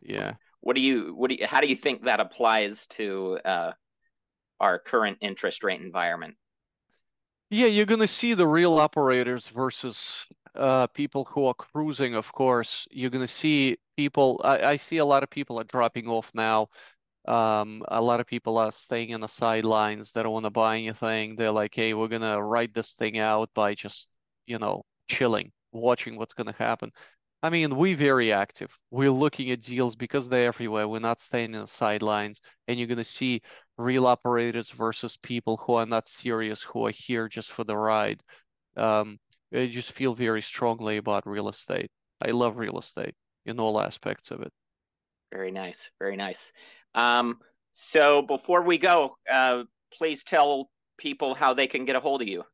Yeah. 0.00 0.34
What 0.60 0.76
do 0.76 0.82
you, 0.82 1.14
what 1.14 1.28
do 1.28 1.36
you, 1.36 1.46
how 1.46 1.60
do 1.60 1.66
you 1.66 1.76
think 1.76 2.04
that 2.04 2.20
applies 2.20 2.86
to 2.88 3.38
uh, 3.44 3.72
our 4.60 4.78
current 4.78 5.18
interest 5.20 5.64
rate 5.64 5.80
environment? 5.80 6.36
Yeah, 7.50 7.66
you're 7.66 7.84
gonna 7.84 8.06
see 8.06 8.32
the 8.32 8.46
real 8.46 8.78
operators 8.78 9.48
versus 9.48 10.26
uh, 10.54 10.86
people 10.86 11.26
who 11.26 11.46
are 11.46 11.54
cruising, 11.54 12.14
of 12.14 12.32
course. 12.32 12.88
You're 12.90 13.10
gonna 13.10 13.28
see 13.28 13.76
people. 13.96 14.40
I, 14.42 14.62
I 14.62 14.76
see 14.76 14.96
a 14.96 15.04
lot 15.04 15.22
of 15.22 15.28
people 15.28 15.60
are 15.60 15.64
dropping 15.64 16.08
off 16.08 16.30
now. 16.34 16.68
Um, 17.26 17.82
a 17.88 18.02
lot 18.02 18.20
of 18.20 18.26
people 18.26 18.58
are 18.58 18.72
staying 18.72 19.10
in 19.10 19.20
the 19.20 19.28
sidelines. 19.28 20.12
They 20.12 20.22
don't 20.22 20.32
want 20.32 20.44
to 20.46 20.50
buy 20.50 20.78
anything. 20.78 21.36
They're 21.36 21.52
like, 21.52 21.74
hey, 21.74 21.94
we're 21.94 22.08
gonna 22.08 22.42
ride 22.42 22.74
this 22.74 22.94
thing 22.94 23.18
out 23.18 23.50
by 23.54 23.74
just, 23.74 24.08
you 24.46 24.58
know, 24.58 24.84
chilling, 25.08 25.52
watching 25.72 26.16
what's 26.16 26.34
gonna 26.34 26.54
happen. 26.58 26.90
I 27.42 27.50
mean, 27.50 27.76
we're 27.76 27.96
very 27.96 28.32
active. 28.32 28.76
We're 28.90 29.10
looking 29.10 29.50
at 29.50 29.62
deals 29.62 29.96
because 29.96 30.28
they're 30.28 30.46
everywhere. 30.46 30.86
We're 30.86 31.00
not 31.00 31.20
staying 31.20 31.54
in 31.54 31.60
the 31.60 31.66
sidelines. 31.66 32.40
And 32.68 32.78
you're 32.78 32.86
going 32.86 32.98
to 32.98 33.04
see 33.04 33.42
real 33.76 34.06
operators 34.06 34.70
versus 34.70 35.16
people 35.16 35.56
who 35.56 35.74
are 35.74 35.86
not 35.86 36.08
serious, 36.08 36.62
who 36.62 36.86
are 36.86 36.92
here 36.92 37.28
just 37.28 37.50
for 37.50 37.64
the 37.64 37.76
ride. 37.76 38.22
Um, 38.76 39.18
I 39.52 39.66
just 39.66 39.90
feel 39.92 40.14
very 40.14 40.40
strongly 40.40 40.98
about 40.98 41.26
real 41.26 41.48
estate. 41.48 41.90
I 42.24 42.30
love 42.30 42.58
real 42.58 42.78
estate 42.78 43.14
in 43.44 43.58
all 43.58 43.80
aspects 43.80 44.30
of 44.30 44.42
it. 44.42 44.52
Very 45.32 45.50
nice. 45.50 45.90
Very 45.98 46.16
nice. 46.16 46.52
Um, 46.94 47.38
so 47.72 48.22
before 48.22 48.62
we 48.62 48.78
go, 48.78 49.16
uh, 49.32 49.64
please 49.92 50.24
tell 50.24 50.70
people 50.98 51.34
how 51.34 51.54
they 51.54 51.66
can 51.66 51.84
get 51.84 51.96
a 51.96 52.00
hold 52.00 52.22
of 52.22 52.28
you. 52.28 52.44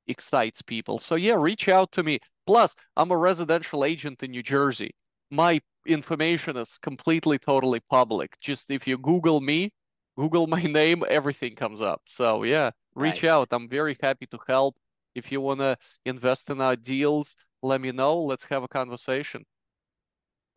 excites 0.07 0.63
people. 0.63 0.99
So 0.99 1.15
yeah, 1.15 1.35
reach 1.35 1.69
out 1.69 1.93
to 1.93 2.03
me. 2.03 2.19
Plus, 2.47 2.75
I'm 2.97 3.11
a 3.11 3.17
residential 3.17 3.85
agent 3.85 4.23
in 4.23 4.33
New 4.33 4.43
Jersey. 4.43 4.95
My 5.31 5.61
information 5.87 6.57
is 6.57 6.79
completely, 6.79 7.39
totally 7.39 7.81
public. 7.91 8.37
Just 8.41 8.71
if 8.71 8.87
you 8.87 8.99
Google 8.99 9.41
me, 9.41 9.71
Google 10.17 10.47
my 10.47 10.63
name, 10.81 11.05
everything 11.09 11.55
comes 11.55 11.81
up. 11.81 12.03
So 12.07 12.43
yeah, 12.43 12.71
reach 12.95 13.25
out. 13.25 13.49
I'm 13.53 13.69
very 13.69 13.97
happy 14.03 14.27
to 14.27 14.39
help. 14.47 14.77
If 15.15 15.31
you 15.31 15.41
want 15.41 15.61
to 15.61 15.77
invest 16.05 16.51
in 16.51 16.61
our 16.61 16.77
deals, 16.77 17.37
let 17.63 17.81
me 17.81 17.93
know. 17.93 18.23
Let's 18.23 18.45
have 18.47 18.63
a 18.63 18.69
conversation. 18.69 19.45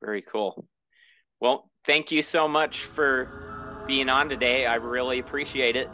Very 0.01 0.21
cool. 0.21 0.67
Well, 1.39 1.69
thank 1.85 2.11
you 2.11 2.21
so 2.21 2.47
much 2.47 2.85
for 2.95 3.54
being 3.87 4.09
on 4.09 4.29
today. 4.29 4.65
I 4.65 4.75
really 4.75 5.19
appreciate 5.19 5.75
it. 5.75 5.89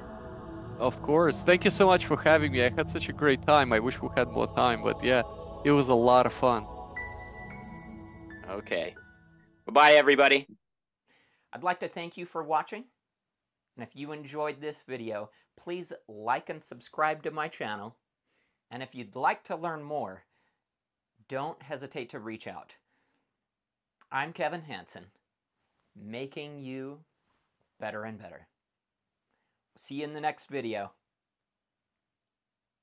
Of 0.79 1.01
course. 1.01 1.43
Thank 1.43 1.65
you 1.65 1.71
so 1.71 1.85
much 1.85 2.05
for 2.05 2.17
having 2.17 2.51
me. 2.51 2.63
I 2.63 2.69
had 2.69 2.89
such 2.89 3.09
a 3.09 3.13
great 3.13 3.41
time. 3.43 3.71
I 3.71 3.79
wish 3.79 4.01
we 4.01 4.09
had 4.15 4.29
more 4.29 4.47
time, 4.47 4.81
but 4.83 5.03
yeah, 5.03 5.21
it 5.63 5.71
was 5.71 5.89
a 5.89 5.93
lot 5.93 6.25
of 6.25 6.33
fun. 6.33 6.65
Okay. 8.49 8.95
Bye, 9.71 9.93
everybody. 9.93 10.47
I'd 11.53 11.63
like 11.63 11.79
to 11.81 11.87
thank 11.87 12.17
you 12.17 12.25
for 12.25 12.43
watching. 12.43 12.85
And 13.77 13.87
if 13.87 13.95
you 13.95 14.11
enjoyed 14.11 14.59
this 14.59 14.83
video, 14.87 15.29
please 15.57 15.93
like 16.07 16.49
and 16.49 16.63
subscribe 16.63 17.23
to 17.23 17.31
my 17.31 17.47
channel. 17.47 17.95
And 18.71 18.81
if 18.81 18.95
you'd 18.95 19.15
like 19.15 19.43
to 19.45 19.55
learn 19.55 19.83
more, 19.83 20.23
don't 21.29 21.61
hesitate 21.61 22.09
to 22.09 22.19
reach 22.19 22.47
out. 22.47 22.73
I'm 24.11 24.33
Kevin 24.33 24.61
Hansen, 24.61 25.05
making 25.95 26.59
you 26.59 26.99
better 27.81 28.05
and 28.05 28.17
better. 28.17 28.47
See 29.77 29.95
you 29.95 30.03
in 30.05 30.13
the 30.13 30.21
next 30.21 30.45
video. 30.45 30.93